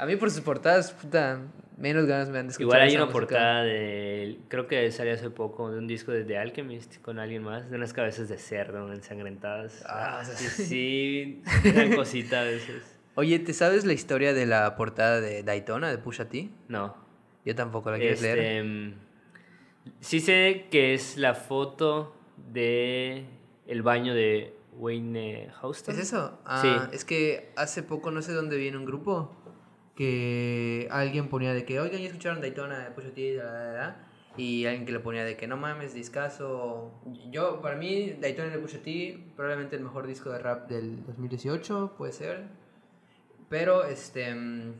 A 0.00 0.06
mí 0.06 0.16
por 0.16 0.30
sus 0.30 0.40
portadas, 0.40 0.92
puta, 0.92 1.40
menos 1.76 2.06
ganas 2.06 2.30
me 2.30 2.38
han 2.38 2.46
de 2.46 2.52
escuchar 2.52 2.64
Igual 2.66 2.80
hay 2.80 2.96
una 2.96 3.04
música. 3.04 3.12
portada 3.20 3.62
de, 3.64 4.38
creo 4.48 4.66
que 4.66 4.90
salió 4.92 5.12
hace 5.12 5.28
poco, 5.28 5.70
de 5.70 5.78
un 5.78 5.86
disco 5.86 6.10
de 6.10 6.24
The 6.24 6.38
Alchemist 6.38 7.02
con 7.02 7.18
alguien 7.18 7.42
más, 7.42 7.68
de 7.70 7.76
unas 7.76 7.92
cabezas 7.92 8.30
de 8.30 8.38
cerdo 8.38 8.90
ensangrentadas. 8.94 9.84
Ah, 9.86 10.22
sí, 10.24 10.46
sí, 10.64 11.42
una 11.64 11.96
cosita 11.96 12.40
a 12.40 12.44
veces. 12.44 12.82
Oye, 13.14 13.38
¿te 13.40 13.52
sabes 13.52 13.84
la 13.84 13.92
historia 13.92 14.32
de 14.32 14.46
la 14.46 14.74
portada 14.74 15.20
de 15.20 15.42
Daytona, 15.42 15.90
de 15.90 15.98
Pusha 15.98 16.28
T? 16.30 16.48
No. 16.68 16.96
Yo 17.44 17.54
tampoco 17.54 17.90
la 17.90 17.98
quieres 17.98 18.22
leer. 18.22 18.38
Este, 18.38 18.62
mm, 18.62 18.94
sí 20.00 20.20
sé 20.20 20.66
que 20.70 20.94
es 20.94 21.18
la 21.18 21.34
foto 21.34 22.14
de 22.52 23.26
el 23.66 23.82
baño 23.82 24.14
de 24.14 24.54
Wayne 24.78 25.50
Houston. 25.60 25.94
¿Es 25.94 26.00
eso? 26.00 26.38
Ah, 26.46 26.62
Sí. 26.88 26.96
es 26.96 27.04
que 27.04 27.50
hace 27.56 27.82
poco 27.82 28.10
no 28.10 28.22
sé 28.22 28.32
dónde 28.32 28.56
viene 28.56 28.78
un 28.78 28.86
grupo 28.86 29.36
que 30.00 30.88
alguien 30.90 31.28
ponía 31.28 31.52
de 31.52 31.66
que, 31.66 31.78
oigan, 31.78 32.00
ya 32.00 32.06
escucharon 32.06 32.40
Daytona 32.40 32.78
de 32.78 32.90
Pusha 32.90 33.10
T, 33.10 33.34
da, 33.36 33.44
da, 33.44 33.64
da, 33.64 33.72
da", 33.72 34.08
y 34.34 34.64
alguien 34.64 34.86
que 34.86 34.92
le 34.92 35.00
ponía 35.00 35.26
de 35.26 35.36
que 35.36 35.46
no 35.46 35.58
mames, 35.58 35.92
discazo. 35.92 36.90
Yo, 37.30 37.60
para 37.60 37.76
mí, 37.76 38.16
Daytona 38.18 38.48
de 38.48 38.56
Pusha 38.56 38.78
T, 38.78 39.22
probablemente 39.36 39.76
el 39.76 39.82
mejor 39.82 40.06
disco 40.06 40.30
de 40.30 40.38
rap 40.38 40.70
del 40.70 41.04
2018, 41.04 41.96
puede 41.98 42.14
ser. 42.14 42.44
Pero, 43.50 43.84
este. 43.84 44.34
mm, 44.34 44.72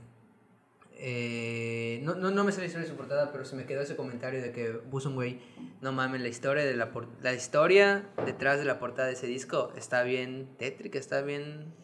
eh, 1.02 2.00
no, 2.02 2.14
no, 2.14 2.30
no 2.30 2.42
me 2.42 2.50
sé 2.50 2.60
la 2.60 2.66
historia 2.66 2.86
de 2.86 2.90
su 2.90 2.96
portada, 2.96 3.30
pero 3.30 3.44
se 3.44 3.56
me 3.56 3.66
quedó 3.66 3.82
ese 3.82 3.96
comentario 3.96 4.40
de 4.40 4.52
que 4.52 4.68
puso 4.90 5.10
no 5.10 5.92
mames, 5.92 6.22
la 6.22 6.54
la 6.76 6.90
la 7.20 7.34
historia 7.34 8.06
detrás 8.24 8.58
de 8.58 8.64
la 8.64 8.78
portada 8.78 9.08
de 9.08 9.14
ese 9.14 9.26
disco 9.26 9.70
está 9.76 10.02
bien 10.02 10.48
tétrica, 10.58 10.98
está 10.98 11.20
bien 11.20 11.74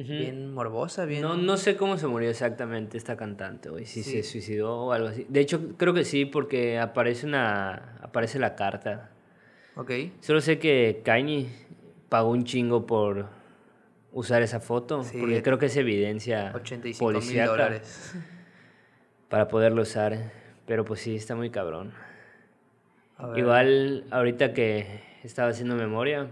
Ujú. 0.00 0.08
bien 0.12 0.52
morbosa, 0.54 1.04
bien 1.04 1.22
No, 1.22 1.36
no 1.36 1.56
sé 1.56 1.76
cómo 1.76 1.98
se 1.98 2.06
murió 2.06 2.30
exactamente 2.30 2.96
esta 2.96 3.16
cantante, 3.16 3.68
güey. 3.68 3.84
Si 3.86 4.02
Sí. 4.02 4.10
se 4.12 4.22
suicidó 4.22 4.76
o 4.86 4.92
algo 4.92 5.08
así. 5.08 5.26
De 5.28 5.40
hecho, 5.40 5.76
creo 5.76 5.92
que 5.94 6.04
sí, 6.04 6.24
porque 6.24 6.78
aparece 6.78 7.26
una. 7.26 7.98
aparece 8.02 8.38
la 8.38 8.54
carta. 8.56 9.10
Ok. 9.76 9.90
Solo 10.20 10.40
sé 10.40 10.58
que 10.58 11.02
Kanye 11.04 11.48
pagó 12.08 12.30
un 12.30 12.44
chingo 12.44 12.86
por 12.86 13.26
usar 14.12 14.42
esa 14.42 14.60
foto. 14.60 15.02
Sí. 15.04 15.18
Porque 15.20 15.42
creo 15.42 15.58
que 15.58 15.66
es 15.66 15.76
evidencia 15.76 16.52
85 16.54 17.12
mil 17.20 17.44
dólares. 17.44 18.14
para 19.28 19.48
poderlo 19.48 19.82
usar. 19.82 20.32
Pero 20.66 20.84
pues 20.84 21.00
sí, 21.00 21.14
está 21.16 21.34
muy 21.36 21.50
cabrón. 21.50 21.92
Igual, 23.36 24.04
ahorita 24.10 24.52
que 24.54 25.02
estaba 25.22 25.50
haciendo 25.50 25.74
memoria, 25.76 26.28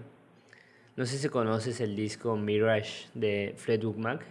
no 0.99 1.07
sé 1.07 1.17
si 1.17 1.29
conoces 1.29 1.81
el 1.81 1.95
disco 1.95 2.37
Mirage 2.37 3.07
de 3.15 3.55
Fleetwood 3.57 3.97
Mac. 3.97 4.27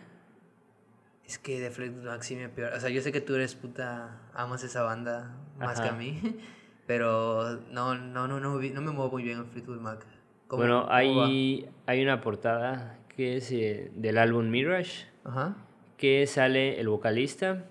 Es 1.25 1.39
que 1.39 1.59
de 1.61 1.71
Fleetwood 1.71 2.03
Mac 2.03 2.21
sí 2.23 2.35
me 2.35 2.49
peor. 2.49 2.73
O 2.73 2.79
sea, 2.79 2.89
yo 2.89 3.01
sé 3.01 3.11
que 3.13 3.21
tú 3.21 3.35
eres 3.35 3.55
puta, 3.55 4.19
amas 4.33 4.63
esa 4.63 4.83
banda 4.83 5.35
más 5.57 5.79
que 5.79 5.87
a 5.87 5.93
mí. 5.93 6.19
Pero 6.87 7.61
no, 7.71 7.95
no, 7.95 8.27
no, 8.27 8.39
no, 8.39 8.59
no 8.59 8.81
me 8.81 8.91
muevo 8.91 9.11
muy 9.11 9.23
bien 9.23 9.39
en 9.39 9.45
Fleetwood 9.47 9.79
Mac. 9.79 10.05
¿Cómo- 10.47 10.61
Bueno, 10.61 10.81
cómo 10.81 10.89
va? 10.89 10.97
hay, 11.27 11.69
hay 11.85 12.03
una 12.03 12.19
portada 12.21 12.97
que 13.15 13.37
es 13.37 13.49
eh, 13.51 13.89
del 13.95 14.17
álbum 14.17 14.49
Mirage, 14.49 15.07
Ajá. 15.23 15.55
que 15.97 16.27
sale 16.27 16.79
el 16.79 16.87
vocalista, 16.89 17.65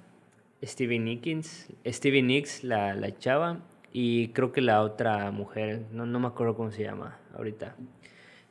Stevie 0.65 0.99
Nicks, 0.99 1.69
Stevie 1.87 2.23
Nicks, 2.23 2.65
la, 2.65 2.95
la 2.95 3.17
chava, 3.19 3.61
y 3.93 4.29
creo 4.29 4.53
que 4.53 4.61
la 4.61 4.83
otra 4.83 5.31
mujer, 5.31 5.87
no, 5.93 6.05
no 6.05 6.19
me 6.19 6.27
acuerdo 6.27 6.55
cómo 6.57 6.71
se 6.71 6.83
llama 6.83 7.19
ahorita. 7.35 7.77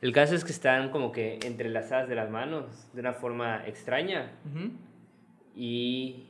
El 0.06 0.12
caso 0.12 0.36
es 0.36 0.44
que 0.44 0.52
están 0.52 0.90
como 0.90 1.10
que 1.10 1.40
entrelazadas 1.42 2.08
de 2.08 2.14
las 2.14 2.30
manos 2.30 2.88
de 2.92 3.00
una 3.00 3.12
forma 3.12 3.66
extraña 3.66 4.30
y 5.56 6.28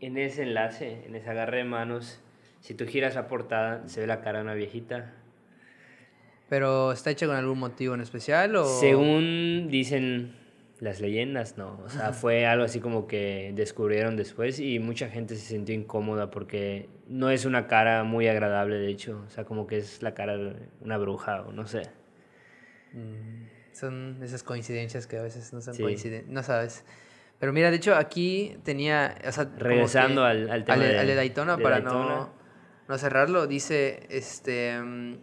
en 0.00 0.18
ese 0.18 0.42
enlace, 0.42 1.04
en 1.06 1.14
ese 1.14 1.30
agarre 1.30 1.58
de 1.58 1.64
manos, 1.64 2.20
si 2.58 2.74
tú 2.74 2.84
giras 2.84 3.14
la 3.14 3.28
portada, 3.28 3.86
se 3.86 4.00
ve 4.00 4.08
la 4.08 4.22
cara 4.22 4.38
de 4.38 4.44
una 4.46 4.54
viejita. 4.54 5.12
Pero 6.48 6.90
está 6.90 7.12
hecha 7.12 7.28
con 7.28 7.36
algún 7.36 7.60
motivo 7.60 7.94
en 7.94 8.00
especial 8.00 8.56
o 8.56 8.64
Según 8.64 9.68
dicen 9.70 10.34
las 10.80 11.00
leyendas, 11.00 11.56
no. 11.56 11.80
O 11.84 11.90
sea, 11.90 12.12
fue 12.12 12.44
algo 12.44 12.64
así 12.64 12.80
como 12.80 13.06
que 13.06 13.52
descubrieron 13.54 14.16
después 14.16 14.58
y 14.58 14.80
mucha 14.80 15.08
gente 15.08 15.36
se 15.36 15.46
sintió 15.46 15.76
incómoda 15.76 16.32
porque 16.32 16.88
no 17.06 17.30
es 17.30 17.44
una 17.44 17.68
cara 17.68 18.02
muy 18.02 18.26
agradable, 18.26 18.78
de 18.78 18.88
hecho. 18.88 19.22
O 19.28 19.30
sea, 19.30 19.44
como 19.44 19.68
que 19.68 19.76
es 19.76 20.02
la 20.02 20.12
cara 20.12 20.36
de 20.36 20.56
una 20.80 20.98
bruja 20.98 21.42
o 21.42 21.52
no 21.52 21.68
sé. 21.68 22.01
Mm, 22.92 23.46
son 23.74 24.18
esas 24.22 24.42
coincidencias 24.42 25.06
que 25.06 25.16
a 25.18 25.22
veces 25.22 25.52
no 25.52 25.60
son 25.60 25.74
Sí. 25.74 25.82
coincidencias, 25.82 26.30
no 26.32 26.42
sabes. 26.42 26.84
Pero 27.38 27.52
mira, 27.52 27.70
de 27.70 27.76
hecho 27.76 27.94
aquí 27.96 28.56
tenía, 28.64 29.16
o 29.26 29.32
sea, 29.32 29.48
Regresando 29.56 30.24
al- 30.24 30.48
al 30.50 30.64
tema 30.64 30.78
de- 30.84 30.98
al 30.98 31.06
de 31.06 31.14
Daytona 31.14 31.56
de 31.56 31.62
para 31.62 31.76
Daytona. 31.80 32.14
No, 32.16 32.30
no 32.88 32.98
cerrarlo, 32.98 33.46
dice, 33.46 34.06
este, 34.10 34.78
mm, 34.80 35.16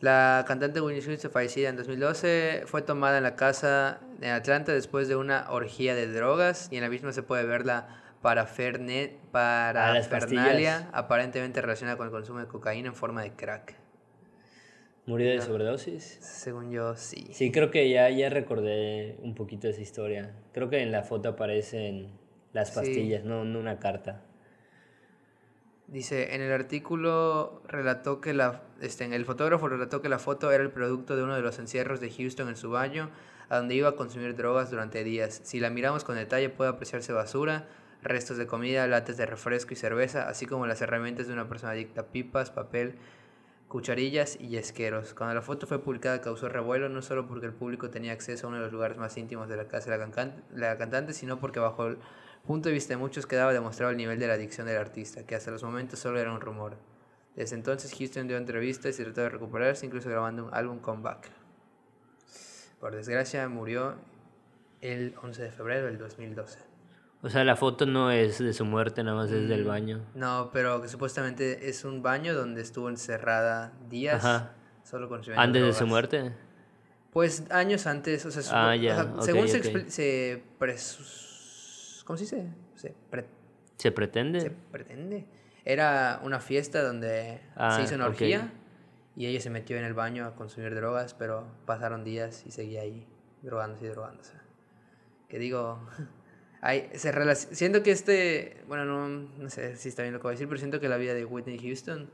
la 0.00 0.44
cantante 0.46 0.80
Whitney 0.80 1.02
Houston 1.02 1.30
fallecida 1.30 1.68
en 1.70 1.76
2012 1.76 2.62
fue 2.66 2.82
tomada 2.82 3.16
en 3.16 3.24
la 3.24 3.34
casa 3.34 3.98
en 4.20 4.30
Atlanta 4.30 4.72
después 4.72 5.08
de 5.08 5.16
una 5.16 5.50
orgía 5.50 5.94
de 5.94 6.06
drogas 6.12 6.68
y 6.70 6.76
en 6.76 6.82
la 6.82 6.88
misma 6.90 7.12
se 7.12 7.22
puede 7.22 7.44
ver 7.44 7.64
la 7.66 8.02
parafernalia 8.22 9.12
pastillas. 10.10 10.84
aparentemente 10.92 11.60
relacionada 11.60 11.96
con 11.96 12.06
el 12.06 12.12
consumo 12.12 12.38
de 12.40 12.46
cocaína 12.46 12.88
en 12.88 12.94
forma 12.94 13.22
de 13.22 13.32
crack. 13.32 13.74
¿Murió 15.06 15.30
de 15.30 15.40
sobredosis? 15.40 16.18
Según 16.20 16.70
yo, 16.72 16.96
sí. 16.96 17.28
Sí, 17.32 17.52
creo 17.52 17.70
que 17.70 17.88
ya, 17.88 18.10
ya 18.10 18.28
recordé 18.28 19.16
un 19.22 19.34
poquito 19.36 19.68
esa 19.68 19.80
historia. 19.80 20.34
Creo 20.52 20.68
que 20.68 20.82
en 20.82 20.90
la 20.90 21.04
foto 21.04 21.28
aparecen 21.28 22.10
las 22.52 22.70
Sí. 22.70 22.74
pastillas, 22.74 23.24
no, 23.24 23.44
no 23.44 23.60
una 23.60 23.78
carta. 23.78 24.22
Dice, 25.86 26.34
en 26.34 26.42
el 26.42 26.50
artículo 26.50 27.62
relató 27.68 28.20
que 28.20 28.34
la, 28.34 28.62
este, 28.80 29.04
en 29.04 29.12
el 29.12 29.24
fotógrafo 29.24 29.68
relató 29.68 30.02
que 30.02 30.08
la 30.08 30.18
foto 30.18 30.50
era 30.50 30.64
el 30.64 30.72
producto 30.72 31.14
de 31.14 31.22
uno 31.22 31.36
de 31.36 31.42
los 31.42 31.60
encierros 31.60 32.00
de 32.00 32.10
Houston 32.10 32.48
en 32.48 32.56
su 32.56 32.70
baño, 32.70 33.08
a 33.48 33.58
donde 33.58 33.76
iba 33.76 33.90
a 33.90 33.92
consumir 33.94 34.34
drogas 34.34 34.72
durante 34.72 35.04
días. 35.04 35.40
Si 35.44 35.60
la 35.60 35.70
miramos 35.70 36.02
con 36.02 36.16
detalle 36.16 36.48
puede 36.48 36.70
apreciarse 36.70 37.12
basura, 37.12 37.68
restos 38.02 38.36
de 38.38 38.48
comida, 38.48 38.84
latas 38.88 39.16
de 39.16 39.26
refresco 39.26 39.72
y 39.74 39.76
cerveza, 39.76 40.28
así 40.28 40.46
como 40.46 40.66
las 40.66 40.82
herramientas 40.82 41.28
de 41.28 41.32
una 41.34 41.48
persona 41.48 41.72
adicta, 41.72 42.06
pipas, 42.08 42.50
papel, 42.50 42.96
cucharillas 43.68 44.38
y 44.40 44.56
esqueros. 44.56 45.14
Cuando 45.14 45.34
la 45.34 45.42
foto 45.42 45.66
fue 45.66 45.82
publicada 45.82 46.20
causó 46.20 46.48
revuelo 46.48 46.88
no 46.88 47.02
solo 47.02 47.26
porque 47.26 47.46
el 47.46 47.52
público 47.52 47.90
tenía 47.90 48.12
acceso 48.12 48.46
a 48.46 48.48
uno 48.48 48.58
de 48.58 48.64
los 48.64 48.72
lugares 48.72 48.96
más 48.96 49.16
íntimos 49.16 49.48
de 49.48 49.56
la 49.56 49.66
casa 49.66 49.90
de 49.90 49.98
la, 49.98 50.34
la 50.54 50.78
cantante 50.78 51.12
sino 51.12 51.40
porque 51.40 51.58
bajo 51.58 51.86
el 51.86 51.98
punto 52.46 52.68
de 52.68 52.74
vista 52.74 52.94
de 52.94 52.98
muchos 52.98 53.26
quedaba 53.26 53.52
demostrado 53.52 53.90
el 53.90 53.96
nivel 53.96 54.18
de 54.18 54.28
la 54.28 54.34
adicción 54.34 54.66
del 54.66 54.76
artista, 54.76 55.26
que 55.26 55.34
hasta 55.34 55.50
los 55.50 55.62
momentos 55.64 55.98
solo 55.98 56.20
era 56.20 56.32
un 56.32 56.40
rumor. 56.40 56.76
Desde 57.34 57.56
entonces 57.56 57.92
Houston 57.98 58.28
dio 58.28 58.36
entrevistas 58.36 58.98
y 58.98 59.02
trató 59.02 59.22
de 59.22 59.28
recuperarse, 59.30 59.84
incluso 59.84 60.08
grabando 60.08 60.46
un 60.46 60.54
álbum 60.54 60.78
comeback. 60.78 61.28
Por 62.80 62.94
desgracia 62.94 63.48
murió 63.48 63.96
el 64.80 65.14
11 65.22 65.42
de 65.42 65.50
febrero 65.50 65.86
del 65.86 65.98
2012. 65.98 66.65
O 67.26 67.30
sea, 67.30 67.42
la 67.44 67.56
foto 67.56 67.86
no 67.86 68.10
es 68.12 68.38
de 68.38 68.52
su 68.52 68.64
muerte, 68.64 69.02
nada 69.02 69.16
más 69.16 69.30
es 69.32 69.48
del 69.48 69.64
Mm, 69.64 69.68
baño. 69.68 70.00
No, 70.14 70.50
pero 70.52 70.80
que 70.80 70.86
supuestamente 70.88 71.68
es 71.68 71.84
un 71.84 72.00
baño 72.00 72.34
donde 72.34 72.60
estuvo 72.62 72.88
encerrada 72.88 73.72
días 73.88 74.24
Ajá. 74.24 74.52
solo 74.84 75.08
consumiendo 75.08 75.42
Antes 75.42 75.62
de 75.64 75.72
su 75.72 75.86
muerte. 75.88 76.32
Pues 77.12 77.50
años 77.50 77.86
antes, 77.88 78.24
o 78.26 78.30
sea, 78.30 78.42
Ah, 78.52 78.70
o 78.72 78.74
ya, 78.76 78.94
sea, 78.94 79.04
ok, 79.14 79.22
según 79.22 79.48
se, 79.48 79.58
ok. 79.58 79.64
expli- 79.64 79.88
se 79.88 80.42
presus- 80.60 82.02
¿Cómo 82.06 82.16
se 82.16 82.24
dice? 82.24 82.46
Se, 82.76 82.94
pre- 83.10 83.26
¿Se 83.76 83.90
pretende? 83.90 84.40
se 84.40 84.50
pretende. 84.50 85.26
Era 85.64 86.20
una 86.22 86.38
fiesta 86.38 86.82
donde 86.82 87.40
Ah, 87.56 87.74
se 87.76 87.82
hizo 87.82 87.96
una 87.96 88.06
orgía 88.06 88.52
y 89.16 89.26
ella 89.26 89.40
se 89.40 89.50
metió 89.50 89.76
en 89.78 89.84
el 89.84 89.94
baño 89.94 90.26
a 90.26 90.36
consumir 90.36 90.74
drogas, 90.76 91.14
pero 91.14 91.44
pasaron 91.64 92.04
días 92.04 92.44
y 92.46 92.52
seguía 92.52 92.82
ahí 92.82 93.08
drogándose 93.42 93.86
y 93.86 93.88
drogándose. 93.88 94.34
Que 95.28 95.40
digo, 95.40 95.80
hay, 96.60 96.88
se 96.94 97.12
siento 97.54 97.82
que 97.82 97.90
este, 97.92 98.62
bueno, 98.68 98.84
no, 98.84 99.08
no 99.08 99.50
sé 99.50 99.76
si 99.76 99.88
está 99.88 100.02
bien 100.02 100.14
lo 100.14 100.20
que 100.20 100.24
voy 100.24 100.30
a 100.32 100.34
decir, 100.34 100.48
pero 100.48 100.58
siento 100.58 100.80
que 100.80 100.88
la 100.88 100.96
vida 100.96 101.14
de 101.14 101.24
Whitney 101.24 101.58
Houston 101.58 102.10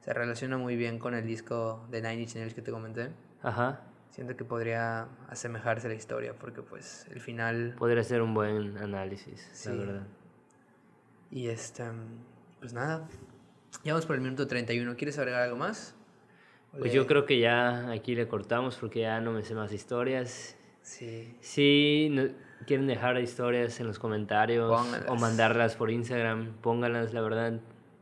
se 0.00 0.12
relaciona 0.12 0.56
muy 0.58 0.76
bien 0.76 0.98
con 0.98 1.14
el 1.14 1.26
disco 1.26 1.86
de 1.90 2.00
Nine 2.02 2.22
Inch 2.22 2.34
Nails 2.36 2.54
que 2.54 2.62
te 2.62 2.70
comenté. 2.70 3.10
Ajá. 3.42 3.82
Siento 4.10 4.36
que 4.36 4.44
podría 4.44 5.08
asemejarse 5.28 5.86
a 5.86 5.90
la 5.90 5.96
historia 5.96 6.34
porque 6.34 6.62
pues 6.62 7.06
el 7.10 7.20
final 7.20 7.74
Podría 7.78 8.02
ser 8.02 8.22
un 8.22 8.34
buen 8.34 8.76
análisis, 8.78 9.48
Sí. 9.52 9.68
la 9.70 9.74
verdad. 9.74 10.06
y 11.30 11.48
este 11.48 11.84
pues 12.60 12.72
nada. 12.72 13.06
Ya 13.84 13.92
vamos 13.92 14.06
por 14.06 14.16
el 14.16 14.22
minuto 14.22 14.46
31. 14.46 14.96
¿Quieres 14.96 15.18
agregar 15.18 15.42
algo 15.42 15.56
más? 15.56 15.94
¿O 16.72 16.78
Pues 16.78 16.90
le- 16.90 16.96
yo 16.96 17.06
creo 17.06 17.26
que 17.26 17.38
ya 17.38 17.90
aquí 17.92 18.14
le 18.14 18.26
cortamos 18.26 18.76
porque 18.76 19.00
ya 19.00 19.20
no 19.20 19.32
me 19.32 19.42
sé 19.44 19.54
más 19.54 19.72
historias. 19.72 20.56
Sí. 20.82 21.36
Si 21.40 22.08
no- 22.10 22.28
quieren 22.66 22.86
dejar 22.86 23.18
historias 23.20 23.78
en 23.80 23.86
los 23.86 23.98
comentarios 23.98 24.70
o 24.70 24.76
Pónganlas. 24.76 25.20
mandarlas 25.20 25.76
por 25.76 25.90
Instagram, 25.90 26.52
pónganlas, 26.60 27.12
la 27.14 27.20
verdad. 27.20 27.60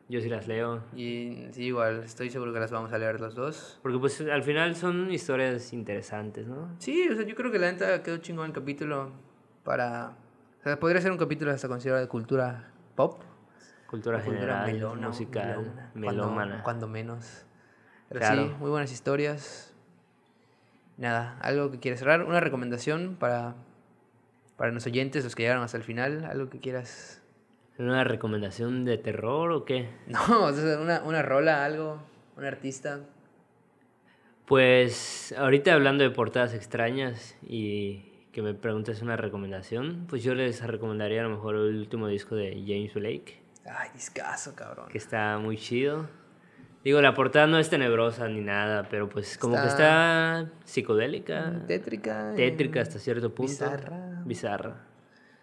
Yo 0.08 0.20
sí 0.20 0.28
las 0.28 0.46
leo. 0.46 0.82
Y 0.94 1.46
sí, 1.50 1.64
igual, 1.64 2.04
estoy 2.04 2.30
seguro 2.30 2.52
que 2.52 2.60
las 2.60 2.70
vamos 2.70 2.92
a 2.92 2.98
leer 2.98 3.20
los 3.20 3.34
dos. 3.34 3.80
Porque 3.82 3.98
pues 3.98 4.20
al 4.20 4.42
final 4.44 4.76
son 4.76 5.10
historias 5.10 5.72
interesantes, 5.72 6.46
¿no? 6.46 6.68
Sí, 6.78 7.08
o 7.10 7.16
sea, 7.16 7.24
yo 7.26 7.34
creo 7.34 7.50
que 7.50 7.58
la 7.58 7.72
neta 7.72 8.02
quedó 8.04 8.18
chingón 8.18 8.46
el 8.46 8.52
capítulo 8.52 9.10
para... 9.64 10.12
O 10.60 10.62
sea, 10.62 10.78
podría 10.78 11.00
ser 11.00 11.10
un 11.10 11.18
capítulo 11.18 11.50
hasta 11.50 11.66
considerado 11.66 12.02
de 12.02 12.08
cultura 12.08 12.70
pop. 12.94 13.20
Cultura 13.88 14.18
o 14.18 14.20
cultura 14.20 14.20
general, 14.20 14.66
melona, 14.72 15.08
musical, 15.08 15.48
melona, 15.48 15.90
cuando- 15.92 16.00
melómana. 16.22 16.62
Cuando, 16.62 16.86
menos. 16.88 17.44
Pero 18.08 18.20
Claro. 18.20 18.42
sí, 18.46 18.54
muy 18.60 18.70
buenas 18.70 18.92
historias. 18.92 19.74
Nada, 20.98 21.36
algo 21.42 21.70
que 21.72 21.78
quieras 21.80 21.98
cerrar, 22.00 22.22
una 22.24 22.40
recomendación 22.40 23.16
para, 23.18 23.54
para 24.56 24.72
los 24.72 24.86
oyentes, 24.86 25.24
los 25.24 25.34
que 25.34 25.42
llegaron 25.44 25.62
hasta 25.62 25.76
el 25.76 25.82
final, 25.84 26.24
algo 26.24 26.48
que 26.48 26.58
quieras... 26.60 27.22
¿Una 27.78 28.04
recomendación 28.04 28.84
de 28.86 28.96
terror 28.96 29.52
o 29.52 29.64
qué? 29.64 29.88
No, 30.06 30.48
una, 30.82 31.02
una 31.02 31.22
rola, 31.22 31.64
algo, 31.64 32.00
un 32.36 32.44
artista. 32.44 33.00
Pues 34.46 35.34
ahorita 35.36 35.74
hablando 35.74 36.04
de 36.04 36.10
portadas 36.10 36.54
extrañas 36.54 37.36
y 37.42 38.12
que 38.32 38.42
me 38.42 38.54
preguntes 38.54 39.02
una 39.02 39.16
recomendación, 39.16 40.06
pues 40.08 40.22
yo 40.22 40.34
les 40.34 40.62
recomendaría 40.64 41.20
a 41.20 41.24
lo 41.24 41.30
mejor 41.30 41.56
el 41.56 41.76
último 41.78 42.06
disco 42.06 42.36
de 42.36 42.52
James 42.66 42.94
Blake, 42.94 43.40
Ay, 43.64 43.88
discazo, 43.94 44.54
cabrón. 44.54 44.88
que 44.88 44.98
está 44.98 45.38
muy 45.38 45.56
chido. 45.56 46.06
Digo, 46.84 47.00
la 47.00 47.14
portada 47.14 47.48
no 47.48 47.58
es 47.58 47.68
tenebrosa 47.68 48.28
ni 48.28 48.40
nada, 48.40 48.86
pero 48.88 49.08
pues 49.08 49.36
como 49.36 49.56
que 49.56 49.66
Está- 49.66 50.42
está 50.42 50.52
psicodélica, 50.64 51.62
Tétrica. 51.66 52.32
tétrica 52.36 52.80
hasta 52.82 53.00
cierto 53.00 53.34
punto. 53.34 53.50
bizarra. 53.50 54.15
Bizarra. 54.26 54.76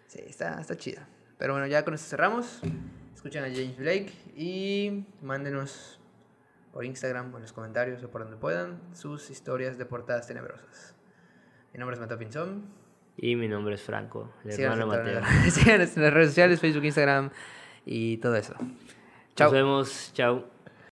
Sí, 0.06 0.20
está, 0.26 0.60
está 0.60 0.76
chida. 0.76 1.08
Pero 1.38 1.54
bueno, 1.54 1.66
ya 1.66 1.84
con 1.84 1.94
esto 1.94 2.08
cerramos. 2.08 2.60
Escuchen 3.14 3.42
a 3.42 3.48
James 3.48 3.76
Blake 3.76 4.12
y 4.36 5.06
mándenos 5.22 5.98
por 6.72 6.84
Instagram 6.84 7.32
o 7.32 7.36
en 7.36 7.42
los 7.42 7.52
comentarios 7.52 8.02
o 8.02 8.10
por 8.10 8.22
donde 8.22 8.36
puedan 8.36 8.80
sus 8.94 9.30
historias 9.30 9.78
de 9.78 9.86
portadas 9.86 10.26
tenebrosas. 10.26 10.94
Mi 11.72 11.78
nombre 11.78 11.94
es 11.94 12.00
Mateo 12.00 12.18
Pinzón. 12.18 12.64
Y 13.16 13.36
mi 13.36 13.48
nombre 13.48 13.76
es 13.76 13.82
Franco, 13.82 14.34
el 14.44 14.52
Síganos 14.52 14.78
hermano 14.78 14.98
Mateo. 14.98 15.22
síganos 15.50 15.96
en 15.96 16.02
las 16.02 16.12
redes 16.12 16.28
sociales, 16.28 16.60
Facebook, 16.60 16.84
Instagram 16.84 17.30
y 17.86 18.18
todo 18.18 18.36
eso. 18.36 18.54
Chao. 19.36 19.46
Nos 19.46 19.52
vemos, 19.52 20.10
chao. 20.14 20.53